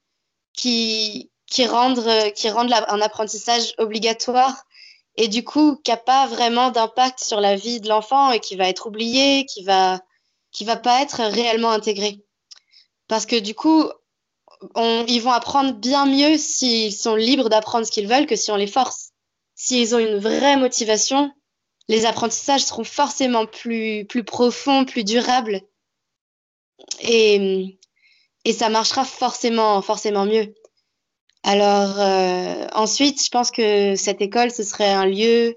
qui, 0.53 1.31
rendent, 1.59 1.99
rendent 1.99 2.73
un 2.89 3.01
apprentissage 3.01 3.75
obligatoire 3.79 4.65
et 5.17 5.29
du 5.29 5.45
coup, 5.45 5.77
qui 5.85 5.91
n'a 5.91 5.97
pas 5.97 6.27
vraiment 6.27 6.71
d'impact 6.71 7.21
sur 7.21 7.41
la 7.41 7.57
vie 7.57 7.81
de 7.81 7.89
l'enfant 7.89 8.31
et 8.31 8.41
qui 8.41 8.57
va 8.57 8.69
être 8.69 8.87
oublié, 8.87 9.45
qui 9.47 9.63
va, 9.63 10.01
va 10.63 10.77
pas 10.77 11.03
être 11.03 11.23
réellement 11.23 11.71
intégré. 11.71 12.25
Parce 13.09 13.27
que 13.27 13.39
du 13.39 13.55
coup, 13.55 13.85
ils 14.77 15.21
vont 15.21 15.33
apprendre 15.33 15.75
bien 15.75 16.07
mieux 16.07 16.39
s'ils 16.39 16.95
sont 16.95 17.15
libres 17.15 17.49
d'apprendre 17.49 17.87
ce 17.87 17.93
qu'ils 17.93 18.09
veulent 18.09 18.27
que 18.27 18.37
si 18.37 18.51
on 18.51 18.57
les 18.57 18.67
force. 18.67 19.11
S'ils 19.55 19.95
ont 19.95 19.99
une 19.99 20.19
vraie 20.19 20.57
motivation, 20.57 21.31
les 21.89 22.07
apprentissages 22.07 22.65
seront 22.65 22.85
forcément 22.85 23.47
plus, 23.47 24.07
plus 24.07 24.25
profonds, 24.25 24.85
plus 24.85 25.05
durables. 25.05 25.61
Et, 27.01 27.79
et 28.45 28.53
ça 28.53 28.69
marchera 28.69 29.05
forcément, 29.05 29.81
forcément 29.83 30.25
mieux. 30.25 30.55
Alors 31.43 31.99
euh, 32.01 32.67
ensuite, 32.73 33.23
je 33.25 33.29
pense 33.29 33.51
que 33.51 33.97
cette 33.97 34.21
école, 34.21 34.51
ce 34.51 34.63
serait 34.63 34.93
un 34.93 35.07
lieu 35.07 35.57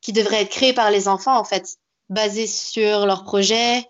qui 0.00 0.12
devrait 0.12 0.42
être 0.42 0.50
créé 0.50 0.72
par 0.72 0.90
les 0.90 1.08
enfants, 1.08 1.38
en 1.38 1.44
fait, 1.44 1.76
basé 2.08 2.46
sur 2.46 3.06
leurs 3.06 3.24
projets, 3.24 3.84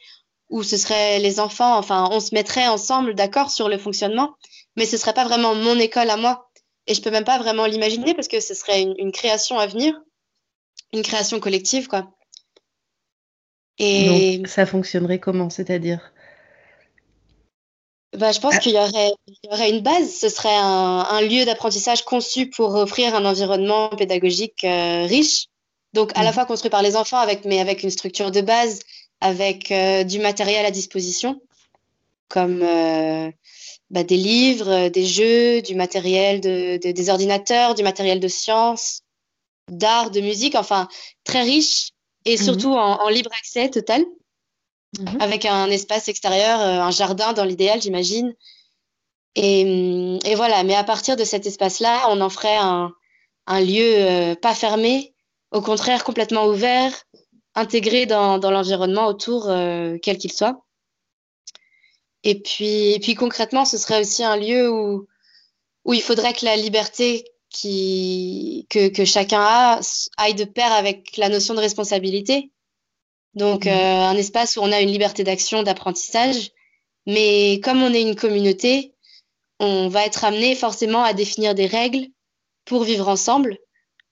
où 0.48 0.62
ce 0.62 0.76
serait 0.76 1.18
les 1.18 1.40
enfants, 1.40 1.76
enfin, 1.76 2.08
on 2.12 2.20
se 2.20 2.34
mettrait 2.34 2.68
ensemble 2.68 3.14
d'accord 3.14 3.50
sur 3.50 3.68
le 3.68 3.78
fonctionnement, 3.78 4.36
mais 4.76 4.86
ce 4.86 4.96
serait 4.96 5.14
pas 5.14 5.24
vraiment 5.24 5.54
mon 5.54 5.78
école 5.78 6.10
à 6.10 6.16
moi. 6.16 6.50
Et 6.86 6.94
je 6.94 7.02
peux 7.02 7.10
même 7.10 7.24
pas 7.24 7.38
vraiment 7.38 7.66
l'imaginer 7.66 8.14
parce 8.14 8.28
que 8.28 8.40
ce 8.40 8.54
serait 8.54 8.82
une, 8.82 9.10
création 9.10 9.58
à 9.58 9.66
venir, 9.66 9.98
une 10.92 11.02
création 11.02 11.40
collective, 11.40 11.88
quoi. 11.88 12.12
Et 13.78 14.42
ça 14.46 14.66
fonctionnerait 14.66 15.18
comment, 15.18 15.50
c'est-à-dire? 15.50 16.12
Bah, 18.16 18.32
je 18.32 18.40
pense 18.40 18.54
ah. 18.56 18.58
qu'il 18.58 18.72
y 18.72 18.78
aurait, 18.78 19.12
y 19.42 19.48
aurait 19.48 19.70
une 19.70 19.80
base. 19.80 20.14
Ce 20.14 20.28
serait 20.28 20.54
un, 20.54 21.06
un 21.08 21.20
lieu 21.22 21.44
d'apprentissage 21.44 22.04
conçu 22.04 22.48
pour 22.48 22.74
offrir 22.74 23.14
un 23.14 23.24
environnement 23.24 23.88
pédagogique 23.88 24.64
euh, 24.64 25.06
riche. 25.06 25.46
Donc, 25.92 26.12
à 26.16 26.22
la 26.22 26.30
mhm. 26.30 26.34
fois 26.34 26.44
construit 26.46 26.70
par 26.70 26.82
les 26.82 26.96
enfants, 26.96 27.18
avec, 27.18 27.44
mais 27.44 27.60
avec 27.60 27.82
une 27.82 27.90
structure 27.90 28.30
de 28.30 28.40
base, 28.40 28.80
avec 29.20 29.70
euh, 29.70 30.04
du 30.04 30.18
matériel 30.18 30.66
à 30.66 30.70
disposition, 30.70 31.40
comme 32.28 32.62
euh, 32.62 33.30
bah, 33.90 34.02
des 34.02 34.16
livres, 34.16 34.88
des 34.88 35.06
jeux, 35.06 35.62
du 35.62 35.74
matériel, 35.74 36.40
de, 36.40 36.78
de, 36.82 36.92
des 36.92 37.10
ordinateurs, 37.10 37.74
du 37.74 37.82
matériel 37.82 38.20
de 38.20 38.28
sciences, 38.28 39.02
d'art, 39.70 40.10
de 40.10 40.20
musique, 40.20 40.56
enfin, 40.56 40.88
très 41.24 41.42
riche 41.42 41.90
et 42.24 42.36
mhm. 42.36 42.42
surtout 42.42 42.72
en, 42.72 43.02
en 43.02 43.08
libre 43.08 43.30
accès 43.38 43.68
total. 43.70 44.04
Mhm. 44.98 45.20
avec 45.20 45.44
un 45.44 45.70
espace 45.70 46.08
extérieur, 46.08 46.60
euh, 46.60 46.80
un 46.80 46.90
jardin 46.90 47.32
dans 47.32 47.44
l'idéal, 47.44 47.82
j'imagine. 47.82 48.34
Et, 49.34 49.64
mm, 49.64 50.18
et, 50.24 50.34
voilà, 50.34 50.62
mais 50.62 50.74
à 50.74 50.84
partir 50.84 51.16
de 51.16 51.24
cet 51.24 51.46
espace-là, 51.46 52.06
on 52.10 52.20
en 52.20 52.30
ferait 52.30 52.56
un, 52.56 52.92
lieu 53.60 53.82
euh, 53.82 54.34
pas 54.36 54.54
fermé, 54.54 55.14
au 55.50 55.60
contraire 55.60 56.04
complètement 56.04 56.46
ouvert, 56.46 56.92
intégré 57.54 58.06
dans, 58.06 58.38
l'environnement 58.38 59.06
autour, 59.06 59.48
euh, 59.48 59.98
quel 60.02 60.18
qu'il 60.18 60.32
soit. 60.32 60.64
Et 62.22 62.40
puis, 62.40 63.14
concrètement, 63.16 63.64
ce 63.64 63.76
serait 63.76 64.00
aussi 64.00 64.24
un 64.24 64.36
lieu 64.36 64.70
où, 64.70 65.06
il 65.92 66.00
faudrait 66.00 66.32
que 66.32 66.44
la 66.44 66.56
liberté 66.56 67.24
que, 67.52 68.88
que 68.88 69.04
chacun 69.04 69.42
a 69.42 69.80
aille 70.16 70.34
de 70.34 70.44
pair 70.44 70.72
avec 70.72 71.16
la 71.18 71.28
notion 71.28 71.54
de 71.54 71.60
responsabilité. 71.60 72.50
Donc, 73.34 73.66
mmh. 73.66 73.68
euh, 73.68 74.08
un 74.08 74.16
espace 74.16 74.56
où 74.56 74.60
on 74.60 74.72
a 74.72 74.80
une 74.80 74.90
liberté 74.90 75.24
d'action, 75.24 75.62
d'apprentissage. 75.62 76.50
Mais 77.06 77.60
comme 77.62 77.82
on 77.82 77.92
est 77.92 78.02
une 78.02 78.16
communauté, 78.16 78.94
on 79.60 79.88
va 79.88 80.04
être 80.04 80.24
amené 80.24 80.54
forcément 80.54 81.02
à 81.02 81.12
définir 81.12 81.54
des 81.54 81.66
règles 81.66 82.06
pour 82.64 82.84
vivre 82.84 83.08
ensemble. 83.08 83.58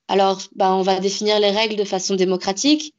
Alors, 0.09 0.43
bah, 0.55 0.75
on 0.75 0.83
va 0.83 1.01
définir 1.01 1.41
les 1.41 1.51
règles 1.51 1.77
de 1.77 1.85
façon 1.85 2.17
démocratique, 2.17 2.95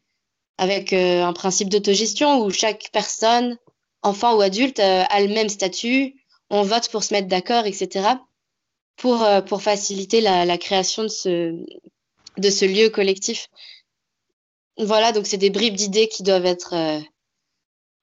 avec 0.57 0.93
euh, 0.93 1.23
un 1.23 1.33
principe 1.33 1.69
d'autogestion 1.69 2.43
où 2.43 2.49
chaque 2.51 2.89
personne, 2.91 3.57
enfant 4.01 4.35
ou 4.35 4.41
adulte, 4.41 4.79
euh, 4.79 5.03
a 5.09 5.21
le 5.21 5.27
même 5.27 5.49
statut. 5.49 6.15
On 6.49 6.63
vote 6.63 6.89
pour 6.89 7.03
se 7.03 7.13
mettre 7.13 7.27
d'accord, 7.27 7.65
etc. 7.65 8.15
Pour, 8.95 9.23
euh, 9.23 9.41
pour 9.41 9.61
faciliter 9.61 10.21
la, 10.21 10.45
la 10.45 10.57
création 10.57 11.03
de 11.03 11.07
ce, 11.07 11.65
de 12.37 12.49
ce 12.49 12.65
lieu 12.65 12.89
collectif. 12.89 13.47
Voilà, 14.77 15.11
donc 15.11 15.27
c'est 15.27 15.37
des 15.37 15.49
bribes 15.49 15.75
d'idées 15.75 16.07
qui 16.07 16.23
doivent 16.23 16.45
être 16.45 16.73
euh, 16.73 16.99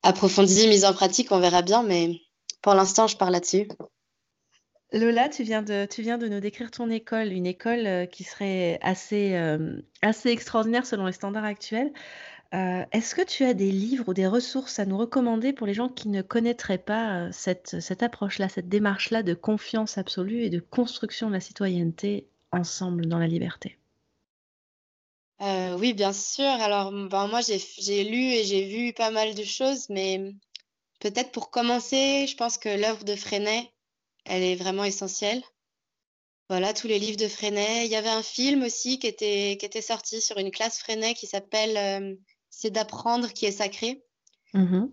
approfondies, 0.03 0.69
mises 0.69 0.85
en 0.85 0.93
pratique, 0.93 1.33
on 1.33 1.41
verra 1.41 1.63
bien, 1.63 1.83
mais 1.83 2.21
pour 2.63 2.75
l'instant, 2.75 3.07
je 3.07 3.17
parle 3.17 3.33
là-dessus. 3.33 3.69
Lola, 4.93 5.29
tu 5.29 5.43
viens, 5.43 5.63
de, 5.63 6.29
nous 6.29 6.41
décrire 6.41 6.71
ton 6.71 6.91
école, 6.91 7.33
une 7.33 7.47
école 7.47 7.87
euh, 7.87 8.07
qui 8.07 8.25
serait 8.25 8.79
assez, 8.83 9.35
euh, 9.35 9.81
assez 10.03 10.31
extraordinaire 10.31 10.87
selon 10.87 11.07
les 11.07 11.13
standards 11.13 11.45
actuels. 11.45 11.93
Est-ce 12.53 13.15
que 13.15 13.23
tu 13.23 13.45
as 13.45 13.55
des 13.55 13.71
livres 13.71 14.09
ou 14.09 14.13
des 14.13 14.27
ressources 14.27 14.81
à 14.81 14.85
nous 14.85 14.99
recommander 14.99 15.53
pour 15.53 15.69
les 15.69 15.75
gens 15.75 15.89
qui 15.89 16.09
ne 16.09 16.21
connaîtraient 16.21 16.79
pas 16.79 17.31
cette, 17.31 17.81
cette 17.81 18.03
approche-là, 18.03 18.49
cette 18.49 18.69
démarche-là 18.69 19.23
de 19.23 19.35
confiance 19.35 19.99
absolue 19.99 20.43
et 20.43 20.51
de 20.51 20.59
construction 20.59 21.29
de 21.29 21.35
la 21.35 21.41
citoyenneté 21.41 22.27
ensemble 22.51 23.07
dans 23.07 23.21
la 23.21 23.29
liberté? 23.29 23.80
Euh, 25.41 25.77
oui, 25.79 25.95
bien 25.95 26.13
sûr. 26.13 26.45
Alors, 26.45 26.93
ben, 26.93 27.27
moi, 27.29 27.41
j'ai 27.41 28.05
lu 28.05 28.33
et 28.33 28.45
j'ai 28.45 28.65
vu 28.65 28.93
pas 28.93 29.11
mal 29.11 29.35
de 29.35 29.45
choses, 29.45 29.89
mais 29.89 30.35
peut-être 31.01 31.33
pour 31.33 31.51
commencer, 31.51 32.27
je 32.27 32.37
pense 32.37 32.59
que 32.59 32.69
l'œuvre 32.69 33.05
de 33.05 33.17
Freinet, 33.17 33.71
elle 34.25 34.43
est 34.43 34.57
vraiment 34.57 34.85
essentielle. 34.85 35.43
Voilà, 36.51 36.75
tous 36.75 36.89
les 36.89 36.99
livres 36.99 37.17
de 37.17 37.29
Freinet. 37.29 37.87
Il 37.87 37.93
y 37.93 37.97
avait 37.97 38.09
un 38.09 38.23
film 38.23 38.65
aussi 38.65 38.99
qui 38.99 39.07
était, 39.07 39.57
qui 39.59 39.65
était 39.65 39.83
sorti 39.83 40.21
sur 40.21 40.37
une 40.39 40.51
classe 40.51 40.79
Freinet 40.81 41.15
qui 41.15 41.27
s'appelle 41.27 41.77
euh, 41.77 42.15
C'est 42.51 42.71
d'apprendre 42.71 43.33
qui 43.33 43.47
est 43.47 43.53
sacré, 43.53 44.03
mmh 44.53 44.87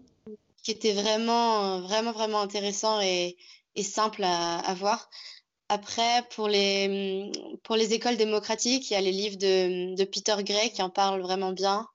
qui 0.64 0.72
était 0.72 0.92
vraiment, 0.92 1.80
vraiment, 1.80 2.12
vraiment 2.12 2.42
intéressant 2.42 3.00
et, 3.00 3.38
et 3.76 3.84
simple 3.84 4.22
à, 4.26 4.58
à 4.58 4.74
voir. 4.74 5.10
Après, 5.70 6.24
pour 6.32 6.48
les, 6.48 7.32
pour 7.64 7.76
les 7.76 7.94
écoles 7.94 8.16
démocratiques, 8.16 8.90
il 8.90 8.94
y 8.94 8.98
a 8.98 9.02
les 9.02 9.12
livres 9.12 9.38
de, 9.38 9.96
de 9.96 10.04
Peter 10.06 10.36
Gray 10.40 10.72
qui 10.72 10.82
en 10.82 10.90
parlent 10.90 11.22
vraiment 11.22 11.52
bien. 11.52 11.88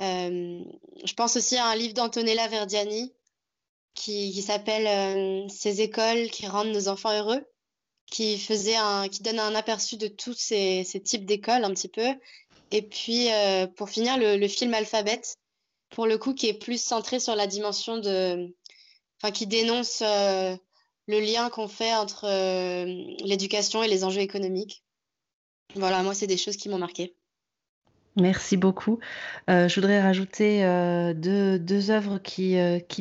Euh, 0.00 0.60
je 1.04 1.12
pense 1.14 1.36
aussi 1.36 1.56
à 1.56 1.66
un 1.66 1.76
livre 1.76 1.94
d'Antonella 1.94 2.48
Verdiani 2.48 3.14
qui, 3.94 4.32
qui 4.32 4.42
s'appelle 4.42 4.86
euh, 4.86 5.48
Ces 5.48 5.80
écoles 5.80 6.30
qui 6.30 6.46
rendent 6.46 6.72
nos 6.72 6.88
enfants 6.88 7.12
heureux, 7.12 7.44
qui, 8.06 8.38
faisait 8.38 8.76
un, 8.76 9.08
qui 9.08 9.22
donne 9.22 9.38
un 9.38 9.54
aperçu 9.54 9.96
de 9.96 10.08
tous 10.08 10.34
ces, 10.34 10.84
types 11.04 11.24
d'écoles 11.24 11.64
un 11.64 11.70
petit 11.70 11.88
peu. 11.88 12.14
Et 12.72 12.82
puis, 12.82 13.32
euh, 13.32 13.68
pour 13.68 13.88
finir, 13.88 14.18
le, 14.18 14.48
film 14.48 14.74
Alphabet, 14.74 15.22
pour 15.90 16.06
le 16.06 16.18
coup, 16.18 16.34
qui 16.34 16.48
est 16.48 16.58
plus 16.58 16.82
centré 16.82 17.20
sur 17.20 17.36
la 17.36 17.46
dimension 17.46 17.98
de. 17.98 18.52
Enfin, 19.18 19.32
qui 19.32 19.46
dénonce 19.46 20.02
le 21.08 21.20
lien 21.20 21.50
qu'on 21.50 21.68
fait 21.68 21.94
entre 21.94 22.24
euh, 22.24 22.84
l'éducation 23.24 23.82
et 23.82 23.88
les 23.88 24.04
enjeux 24.04 24.20
économiques. 24.20 24.84
Voilà, 25.74 26.02
moi, 26.02 26.14
c'est 26.14 26.26
des 26.26 26.36
choses 26.36 26.56
qui 26.56 26.68
m'ont 26.68 26.78
marqué. 26.78 27.14
Merci 28.18 28.56
beaucoup. 28.56 28.98
Euh, 29.50 29.68
je 29.68 29.74
voudrais 29.74 30.00
rajouter 30.00 30.64
euh, 30.64 31.12
deux, 31.12 31.90
œuvres 31.90 32.18
qui, 32.18 32.56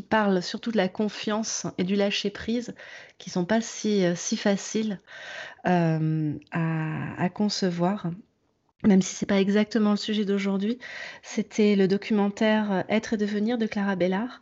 parlent 0.10 0.44
surtout 0.44 0.72
de 0.72 0.78
la 0.78 0.89
confiance 0.89 1.65
et 1.78 1.86
du 1.86 1.96
lâcher-prise, 1.96 2.76
qui 3.18 3.30
ne 3.30 3.34
sont 3.34 3.46
pas 3.46 3.62
si, 3.62 4.04
si 4.15 4.36
faciles 4.36 5.00
à, 5.63 6.00
à, 6.52 7.30
concevoir, 7.30 8.12
même 8.84 9.02
si 9.02 9.15
ce 9.15 9.24
n'est 9.24 9.28
pas 9.28 9.39
exactement 9.39 9.91
le 9.91 9.98
sujet 9.98 10.26
d'aujourd'hui. 10.26 10.80
C'était 11.24 11.78
le 11.78 11.88
documentaire 11.88 12.84
Être 12.89 13.13
et 13.13 13.18
devenir 13.18 13.58
de 13.58 13.68
Clara 13.68 13.96
Bellard, 13.96 14.41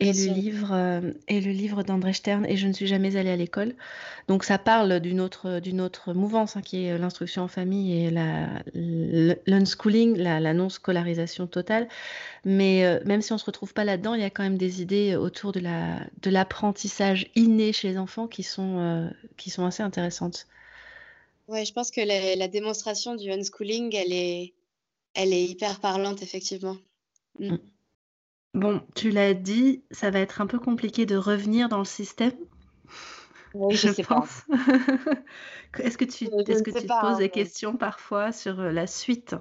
et 0.00 0.12
le, 0.12 0.32
livre, 0.32 0.70
euh, 0.72 1.12
et 1.28 1.40
le 1.40 1.50
livre 1.52 1.82
d'André 1.82 2.12
Stern 2.14 2.46
et 2.46 2.56
Je 2.56 2.66
ne 2.66 2.72
suis 2.72 2.86
jamais 2.86 3.16
allée 3.16 3.30
à 3.30 3.36
l'école. 3.36 3.74
Donc 4.28 4.44
ça 4.44 4.58
parle 4.58 5.00
d'une 5.00 5.20
autre, 5.20 5.60
d'une 5.60 5.80
autre 5.80 6.14
mouvance 6.14 6.56
hein, 6.56 6.62
qui 6.62 6.84
est 6.84 6.98
l'instruction 6.98 7.42
en 7.42 7.48
famille 7.48 8.06
et 8.06 8.10
l'unschooling, 9.46 10.16
la, 10.16 10.40
la 10.40 10.54
non-scolarisation 10.54 11.46
totale. 11.46 11.88
Mais 12.44 12.84
euh, 12.84 13.00
même 13.04 13.20
si 13.20 13.32
on 13.32 13.36
ne 13.36 13.40
se 13.40 13.44
retrouve 13.44 13.74
pas 13.74 13.84
là-dedans, 13.84 14.14
il 14.14 14.22
y 14.22 14.24
a 14.24 14.30
quand 14.30 14.42
même 14.42 14.58
des 14.58 14.80
idées 14.80 15.16
autour 15.16 15.52
de, 15.52 15.60
la, 15.60 16.00
de 16.22 16.30
l'apprentissage 16.30 17.30
inné 17.34 17.72
chez 17.72 17.88
les 17.88 17.98
enfants 17.98 18.26
qui 18.26 18.42
sont, 18.42 18.78
euh, 18.78 19.08
qui 19.36 19.50
sont 19.50 19.66
assez 19.66 19.82
intéressantes. 19.82 20.46
Ouais, 21.48 21.64
je 21.64 21.72
pense 21.72 21.90
que 21.90 22.00
la, 22.00 22.36
la 22.36 22.48
démonstration 22.48 23.16
du 23.16 23.30
unschooling, 23.30 23.94
elle 23.94 24.12
est, 24.12 24.54
elle 25.14 25.32
est 25.32 25.44
hyper 25.44 25.80
parlante, 25.80 26.22
effectivement. 26.22 26.76
Mm. 27.38 27.52
Mm. 27.52 27.58
Bon, 28.54 28.82
tu 28.96 29.10
l'as 29.10 29.34
dit, 29.34 29.84
ça 29.90 30.10
va 30.10 30.18
être 30.18 30.40
un 30.40 30.46
peu 30.46 30.58
compliqué 30.58 31.06
de 31.06 31.16
revenir 31.16 31.68
dans 31.68 31.78
le 31.78 31.84
système. 31.84 32.36
Oui, 33.54 33.74
je, 33.74 33.92
sais 33.92 34.02
pense. 34.02 34.44
est-ce 35.78 35.98
que 35.98 36.04
tu, 36.04 36.24
est-ce 36.24 36.62
que 36.62 36.70
tu 36.70 36.86
te 36.86 37.00
poses 37.00 37.18
des 37.18 37.24
hein, 37.24 37.28
questions 37.28 37.76
parfois 37.76 38.32
sur 38.32 38.60
euh, 38.60 38.70
la 38.70 38.86
suite? 38.86 39.34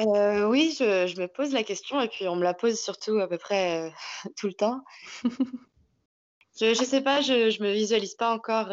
Euh, 0.00 0.48
oui, 0.48 0.76
je, 0.78 1.20
me 1.20 1.26
pose 1.26 1.52
la 1.52 1.64
question 1.64 2.00
et 2.00 2.08
puis 2.08 2.28
on 2.28 2.36
me 2.36 2.44
la 2.44 2.54
pose 2.54 2.78
surtout 2.78 3.18
à 3.18 3.28
peu 3.28 3.38
près 3.38 3.88
euh, 3.88 3.90
tout 4.36 4.46
le 4.46 4.54
temps. 4.54 4.84
je 6.60 6.66
ne 6.66 6.74
sais 6.74 7.00
pas, 7.00 7.20
je, 7.20 7.32
ne 7.60 7.66
me 7.66 7.72
visualise 7.72 8.14
pas 8.14 8.32
encore 8.32 8.68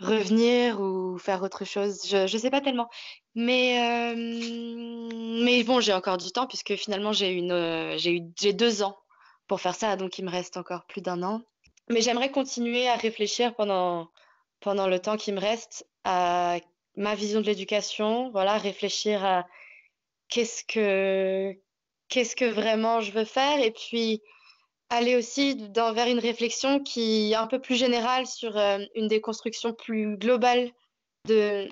revenir 0.00 0.80
ou 0.80 1.18
faire 1.18 1.42
autre 1.42 1.64
chose. 1.64 2.00
Je, 2.08 2.22
ne 2.22 2.38
sais 2.38 2.50
pas 2.50 2.60
tellement. 2.60 2.88
Mais, 3.34 4.14
mais 4.16 5.62
bon, 5.64 5.80
j'ai 5.80 5.92
encore 5.92 6.18
du 6.18 6.30
temps 6.32 6.46
puisque 6.46 6.74
finalement 6.76 7.12
j'ai 7.12 7.32
une, 7.32 7.94
j'ai 7.96 8.16
eu, 8.16 8.22
j'ai 8.40 8.52
deux 8.52 8.82
ans 8.82 8.96
pour 9.46 9.60
faire 9.60 9.74
ça, 9.74 9.96
donc 9.96 10.18
il 10.18 10.24
me 10.24 10.30
reste 10.30 10.56
encore 10.56 10.84
plus 10.86 11.00
d'un 11.00 11.22
an. 11.22 11.42
Mais 11.88 12.02
j'aimerais 12.02 12.30
continuer 12.30 12.88
à 12.88 12.96
réfléchir 12.96 13.54
pendant, 13.54 14.10
pendant 14.60 14.86
le 14.86 15.00
temps 15.00 15.16
qui 15.16 15.32
me 15.32 15.40
reste 15.40 15.86
à 16.04 16.58
ma 16.96 17.14
vision 17.14 17.40
de 17.40 17.46
l'éducation, 17.46 18.30
voilà, 18.30 18.58
réfléchir 18.58 19.24
à 19.24 19.46
qu'est-ce 20.28 20.64
que, 20.64 21.52
qu'est-ce 22.08 22.36
que 22.36 22.44
vraiment 22.44 23.00
je 23.00 23.12
veux 23.12 23.24
faire 23.24 23.60
et 23.60 23.72
puis 23.72 24.22
aller 24.90 25.16
aussi 25.16 25.56
vers 25.74 26.08
une 26.08 26.18
réflexion 26.18 26.80
qui 26.80 27.32
est 27.32 27.36
un 27.36 27.46
peu 27.46 27.60
plus 27.60 27.76
générale 27.76 28.26
sur 28.26 28.56
euh, 28.58 28.78
une 28.96 29.06
déconstruction 29.06 29.72
plus 29.72 30.16
globale 30.16 30.70
de, 31.26 31.68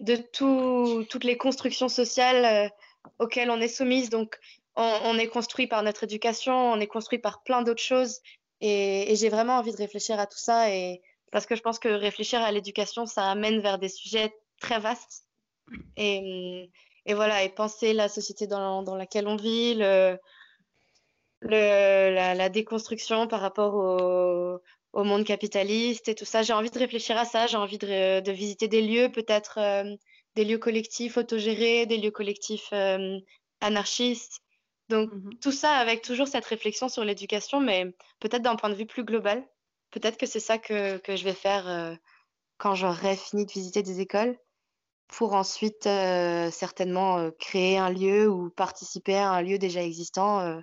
de 0.00 0.16
tout, 0.16 1.06
toutes 1.08 1.24
les 1.24 1.36
constructions 1.36 1.90
sociales 1.90 2.44
euh, 2.44 2.68
auxquelles 3.18 3.50
on 3.50 3.60
est 3.60 3.68
soumise. 3.68 4.08
Donc, 4.08 4.38
on, 4.76 5.18
est 5.18 5.26
construit 5.26 5.66
par 5.66 5.82
notre 5.82 6.04
éducation, 6.04 6.54
on 6.54 6.80
est 6.80 6.86
construit 6.86 7.18
par 7.18 7.42
plein 7.42 7.60
d'autres 7.60 7.82
choses. 7.82 8.20
Et, 8.62 9.14
j'ai 9.14 9.28
vraiment 9.28 9.58
envie 9.58 9.72
de 9.72 9.76
réfléchir 9.76 10.18
à 10.18 10.26
tout 10.26 10.38
ça. 10.38 10.74
Et, 10.74 11.02
parce 11.32 11.44
que 11.44 11.54
je 11.54 11.60
pense 11.60 11.78
que 11.78 11.88
réfléchir 11.88 12.40
à 12.40 12.50
l'éducation, 12.50 13.04
ça 13.04 13.30
amène 13.30 13.60
vers 13.60 13.78
des 13.78 13.90
sujets 13.90 14.34
très 14.58 14.80
vastes. 14.80 15.24
Et, 15.98 16.70
et 17.04 17.14
voilà, 17.14 17.42
et 17.44 17.50
penser 17.50 17.92
la 17.92 18.08
société 18.08 18.46
dans, 18.46 18.82
dans 18.82 18.96
laquelle 18.96 19.28
on 19.28 19.36
vit, 19.36 19.74
le, 19.74 20.18
le, 21.40 22.14
la, 22.14 22.48
déconstruction 22.48 23.26
par 23.26 23.40
rapport 23.40 23.74
au, 23.74 24.60
au, 24.92 25.04
monde 25.04 25.24
capitaliste 25.24 26.08
et 26.08 26.14
tout 26.14 26.24
ça. 26.24 26.42
J'ai 26.42 26.52
envie 26.52 26.70
de 26.70 26.78
réfléchir 26.78 27.16
à 27.16 27.24
ça. 27.24 27.46
J'ai 27.46 27.56
envie 27.56 27.78
de, 27.78 28.20
de, 28.20 28.32
visiter 28.32 28.68
des 28.68 28.82
lieux, 28.82 29.10
peut-être 29.10 29.58
euh, 29.58 29.96
des 30.36 30.44
lieux 30.44 30.58
collectifs 30.58 31.16
autogérés, 31.16 31.86
des 31.86 31.96
lieux 31.96 32.10
collectifs 32.10 32.68
euh, 32.72 33.18
anarchistes. 33.60 34.40
Donc 34.88 35.12
mhm. 35.12 35.38
tout 35.40 35.52
ça 35.52 35.72
avec 35.72 36.02
toujours 36.02 36.28
cette 36.28 36.44
réflexion 36.44 36.88
sur 36.88 37.04
l'éducation, 37.04 37.60
mais 37.60 37.86
peut-être 38.20 38.42
d'un 38.42 38.56
point 38.56 38.70
de 38.70 38.74
vue 38.74 38.86
plus 38.86 39.04
global. 39.04 39.42
Peut-être 39.90 40.18
que 40.18 40.26
c'est 40.26 40.40
ça 40.40 40.58
que, 40.58 40.98
que, 40.98 41.16
je 41.16 41.24
vais 41.24 41.34
faire 41.34 41.68
euh, 41.68 41.94
quand 42.58 42.74
j'aurai 42.74 43.16
fini 43.16 43.46
de 43.46 43.50
visiter 43.50 43.82
des 43.82 44.00
écoles, 44.00 44.36
pour 45.08 45.34
ensuite 45.34 45.82
certainement 46.52 47.30
créer 47.40 47.78
un 47.78 47.90
lieu 47.90 48.28
ou 48.28 48.50
participer 48.50 49.16
à 49.16 49.30
un 49.30 49.42
lieu 49.42 49.58
déjà 49.58 49.82
existant, 49.82 50.62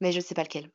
mais 0.00 0.12
je 0.12 0.18
ne 0.18 0.22
sais 0.22 0.34
pas 0.34 0.42
lequel. 0.42 0.70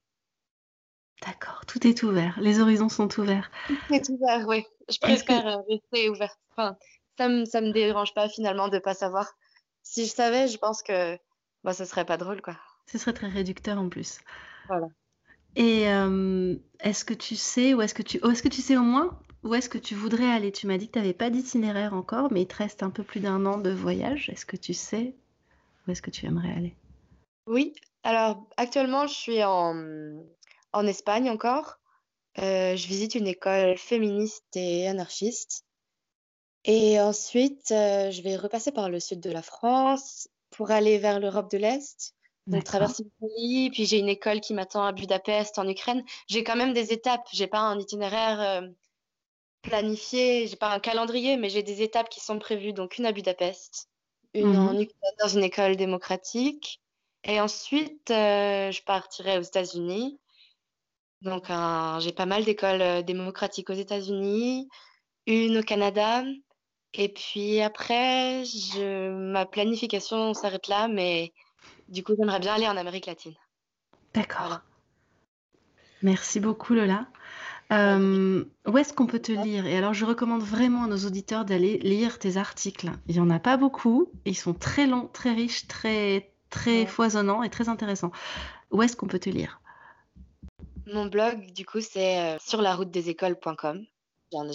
D'accord, 1.25 1.65
tout 1.67 1.85
est 1.85 2.01
ouvert, 2.03 2.39
les 2.41 2.59
horizons 2.59 2.89
sont 2.89 3.19
ouverts. 3.19 3.51
Tout 3.67 3.93
est 3.93 4.09
ouvert, 4.09 4.47
oui. 4.47 4.65
Je 4.89 4.97
préfère 4.97 5.59
rester 5.69 6.09
ouvert. 6.09 6.35
Enfin, 6.51 6.75
ça 7.17 7.27
ne 7.29 7.41
me, 7.41 7.45
ça 7.45 7.61
me 7.61 7.71
dérange 7.71 8.13
pas 8.13 8.27
finalement 8.27 8.69
de 8.69 8.75
ne 8.75 8.79
pas 8.79 8.95
savoir. 8.95 9.31
Si 9.83 10.05
je 10.05 10.11
savais, 10.11 10.47
je 10.47 10.57
pense 10.57 10.81
que 10.81 11.17
bah, 11.63 11.73
ce 11.73 11.85
serait 11.85 12.05
pas 12.05 12.17
drôle, 12.17 12.41
quoi. 12.41 12.57
Ce 12.87 12.97
serait 12.97 13.13
très 13.13 13.27
réducteur 13.27 13.77
en 13.77 13.89
plus. 13.89 14.19
Voilà. 14.67 14.87
Et 15.55 15.89
euh, 15.89 16.55
est-ce 16.79 17.05
que 17.05 17.13
tu 17.13 17.35
sais, 17.35 17.73
ou 17.73 17.81
est-ce 17.81 17.93
que 17.93 18.03
tu, 18.03 18.19
oh, 18.23 18.31
est-ce 18.31 18.41
que 18.41 18.49
tu 18.49 18.61
sais 18.61 18.77
au 18.77 18.83
moins 18.83 19.19
où 19.43 19.55
est-ce 19.55 19.69
que 19.69 19.77
tu 19.77 19.95
voudrais 19.95 20.29
aller? 20.31 20.51
Tu 20.51 20.67
m'as 20.67 20.77
dit 20.77 20.87
que 20.87 20.93
tu 20.93 20.99
n'avais 20.99 21.13
pas 21.13 21.29
d'itinéraire 21.29 21.93
encore, 21.93 22.31
mais 22.31 22.43
il 22.43 22.47
te 22.47 22.55
reste 22.55 22.83
un 22.83 22.91
peu 22.91 23.03
plus 23.03 23.19
d'un 23.19 23.45
an 23.45 23.57
de 23.57 23.71
voyage. 23.71 24.29
Est-ce 24.29 24.45
que 24.45 24.57
tu 24.57 24.73
sais 24.73 25.15
où 25.87 25.91
est-ce 25.91 26.01
que 26.01 26.11
tu 26.11 26.25
aimerais 26.25 26.51
aller? 26.51 26.75
Oui. 27.47 27.73
Alors 28.03 28.43
actuellement, 28.57 29.07
je 29.07 29.13
suis 29.13 29.43
en, 29.43 29.75
en 30.73 30.87
Espagne 30.87 31.29
encore. 31.29 31.77
Euh, 32.39 32.75
je 32.75 32.87
visite 32.87 33.15
une 33.15 33.27
école 33.27 33.77
féministe 33.77 34.55
et 34.55 34.87
anarchiste. 34.87 35.65
Et 36.63 36.99
ensuite, 36.99 37.71
euh, 37.71 38.11
je 38.11 38.21
vais 38.21 38.35
repasser 38.35 38.71
par 38.71 38.89
le 38.89 38.99
sud 38.99 39.19
de 39.19 39.31
la 39.31 39.41
France 39.41 40.29
pour 40.51 40.71
aller 40.71 40.97
vers 40.97 41.19
l'Europe 41.19 41.49
de 41.51 41.57
l'Est. 41.57 42.15
Donc 42.47 42.63
traverser 42.63 43.03
le 43.03 43.27
pays, 43.27 43.69
puis 43.69 43.85
j'ai 43.85 43.99
une 43.99 44.09
école 44.09 44.41
qui 44.41 44.53
m'attend 44.53 44.83
à 44.83 44.91
Budapest 44.91 45.59
en 45.59 45.67
Ukraine. 45.67 46.03
J'ai 46.27 46.43
quand 46.43 46.55
même 46.55 46.73
des 46.73 46.91
étapes. 46.91 47.27
J'ai 47.31 47.47
pas 47.47 47.59
un 47.59 47.79
itinéraire 47.79 48.41
euh, 48.41 48.67
planifié, 49.61 50.47
j'ai 50.47 50.55
pas 50.55 50.73
un 50.73 50.79
calendrier, 50.79 51.37
mais 51.37 51.49
j'ai 51.49 51.63
des 51.63 51.83
étapes 51.83 52.09
qui 52.09 52.19
sont 52.19 52.39
prévues. 52.39 52.73
Donc 52.73 52.97
une 52.97 53.05
à 53.05 53.11
Budapest, 53.11 53.89
une 54.33 54.57
en 54.57 54.73
mhm. 54.73 54.81
Ukraine 54.81 55.15
dans 55.21 55.27
une 55.27 55.43
école 55.43 55.75
démocratique, 55.75 56.80
et 57.23 57.39
ensuite 57.39 58.11
euh, 58.11 58.71
je 58.71 58.81
partirai 58.83 59.37
aux 59.37 59.43
États-Unis. 59.43 60.19
Donc 61.21 61.47
j'ai 61.99 62.11
pas 62.11 62.25
mal 62.25 62.43
d'écoles 62.45 62.81
euh, 62.81 63.01
démocratiques 63.01 63.69
aux 63.69 63.73
États-Unis, 63.73 64.67
une 65.27 65.59
au 65.59 65.63
Canada, 65.63 66.23
et 66.93 67.09
puis 67.09 67.61
après 67.61 68.43
je... 68.45 69.09
ma 69.09 69.45
planification 69.45 70.33
s'arrête 70.33 70.67
là, 70.67 70.87
mais 70.87 71.31
du 71.91 72.03
coup, 72.03 72.13
j'aimerais 72.17 72.39
bien 72.39 72.53
aller 72.53 72.67
en 72.67 72.77
Amérique 72.77 73.05
latine. 73.05 73.35
D'accord. 74.13 74.61
Merci 76.01 76.39
beaucoup, 76.39 76.73
Lola. 76.73 77.05
Euh, 77.71 78.43
où 78.65 78.77
est-ce 78.77 78.93
qu'on 78.93 79.07
peut 79.07 79.19
te 79.19 79.31
lire? 79.31 79.65
Et 79.65 79.77
alors, 79.77 79.93
je 79.93 80.05
recommande 80.05 80.41
vraiment 80.41 80.83
à 80.83 80.87
nos 80.87 81.05
auditeurs 81.05 81.45
d'aller 81.45 81.77
lire 81.79 82.17
tes 82.17 82.37
articles. 82.37 82.91
Il 83.07 83.15
n'y 83.15 83.21
en 83.21 83.29
a 83.29 83.39
pas 83.39 83.57
beaucoup. 83.57 84.09
Ils 84.25 84.37
sont 84.37 84.53
très 84.53 84.87
longs, 84.87 85.07
très 85.07 85.33
riches, 85.33 85.67
très, 85.67 86.30
très 86.51 86.85
foisonnants 86.85 87.41
et 87.41 87.49
très 87.49 87.67
intéressants. 87.67 88.11
Où 88.69 88.83
est-ce 88.83 88.95
qu'on 88.95 89.07
peut 89.07 89.19
te 89.19 89.31
lire? 89.31 89.59
Mon 90.85 91.07
blog, 91.07 91.51
du 91.53 91.65
coup, 91.65 91.81
c'est 91.81 92.19
euh, 92.19 92.37
sur 92.39 92.61
la 92.61 92.75
route 92.75 92.91
des 92.91 93.09
écoles.com. 93.09 93.85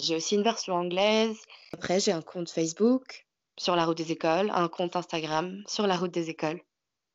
J'ai 0.01 0.15
aussi 0.15 0.35
une 0.35 0.43
version 0.43 0.75
anglaise. 0.75 1.37
Après, 1.73 1.99
j'ai 1.99 2.11
un 2.11 2.21
compte 2.21 2.49
Facebook 2.49 3.27
sur 3.57 3.75
la 3.75 3.85
route 3.85 3.97
des 3.97 4.11
écoles, 4.11 4.51
un 4.53 4.67
compte 4.67 4.95
Instagram 4.95 5.63
sur 5.67 5.87
la 5.87 5.97
route 5.97 6.11
des 6.11 6.29
écoles. 6.29 6.61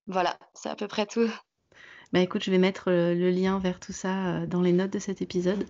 Voilà, 0.07 0.37
c'est 0.55 0.69
à 0.69 0.77
peu 0.77 0.89
près 0.89 1.07
tout. 1.07 1.31
Bah 2.13 2.21
écoute, 2.21 2.45
je 2.45 2.51
vais 2.51 2.59
mettre 2.59 2.91
euh, 2.91 3.15
le, 3.15 3.31
lien 3.31 3.59
vers 3.59 3.81
tout 3.81 3.93
ça 3.93 4.27
euh, 4.27 4.47
dans 4.47 4.61
les 4.61 4.73
notes 4.73 4.93
de 4.93 4.99
cet 4.99 5.23
épisode. 5.23 5.67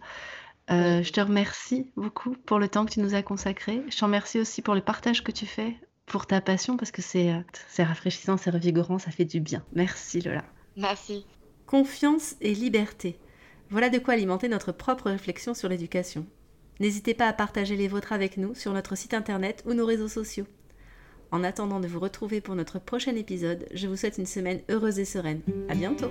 Euh, 0.70 1.02
je 1.02 1.12
te 1.12 1.20
remercie 1.20 1.92
beaucoup 1.96 2.32
pour 2.32 2.58
le 2.58 2.68
temps 2.68 2.84
que 2.84 2.92
tu 2.92 3.00
nous 3.00 3.14
as 3.14 3.22
consacré. 3.22 3.82
Je 3.88 3.96
te 3.96 4.04
remercie 4.04 4.40
aussi 4.40 4.62
pour 4.62 4.74
le 4.74 4.80
partage 4.80 5.22
que 5.22 5.32
tu 5.32 5.46
fais, 5.46 5.76
pour 6.06 6.26
ta 6.26 6.40
passion, 6.40 6.76
parce 6.76 6.90
que 6.90 7.02
c'est 7.02 7.32
rafraîchissant, 7.78 8.36
c'est 8.36 8.50
revigorant, 8.50 8.98
ça 8.98 9.10
fait 9.10 9.24
du 9.24 9.40
bien. 9.40 9.64
Merci 9.74 10.20
Lola. 10.20 10.44
Merci. 10.76 11.24
Confiance 11.66 12.36
et 12.40 12.54
liberté. 12.54 13.18
Voilà 13.70 13.88
de 13.88 13.98
quoi 13.98 14.14
alimenter 14.14 14.48
notre 14.48 14.72
propre 14.72 15.10
réflexion 15.10 15.54
sur 15.54 15.68
l'éducation. 15.68 16.26
N'hésitez 16.80 17.14
pas 17.14 17.28
à 17.28 17.32
partager 17.32 17.76
les 17.76 17.88
vôtres 17.88 18.12
avec 18.12 18.36
nous 18.36 18.54
sur 18.54 18.72
notre 18.72 18.96
site 18.96 19.14
internet 19.14 19.62
ou 19.66 19.72
nos 19.72 19.86
réseaux 19.86 20.08
sociaux. 20.08 20.46
En 21.30 21.44
attendant 21.44 21.80
de 21.80 21.86
vous 21.86 22.00
retrouver 22.00 22.42
pour 22.42 22.54
notre 22.54 22.78
prochain 22.78 23.14
épisode, 23.14 23.66
je 23.72 23.86
vous 23.86 23.96
souhaite 23.96 24.18
une 24.18 24.26
semaine 24.26 24.60
heureuse 24.68 24.98
et 24.98 25.06
sereine. 25.06 25.40
À 25.70 25.74
bientôt! 25.74 26.10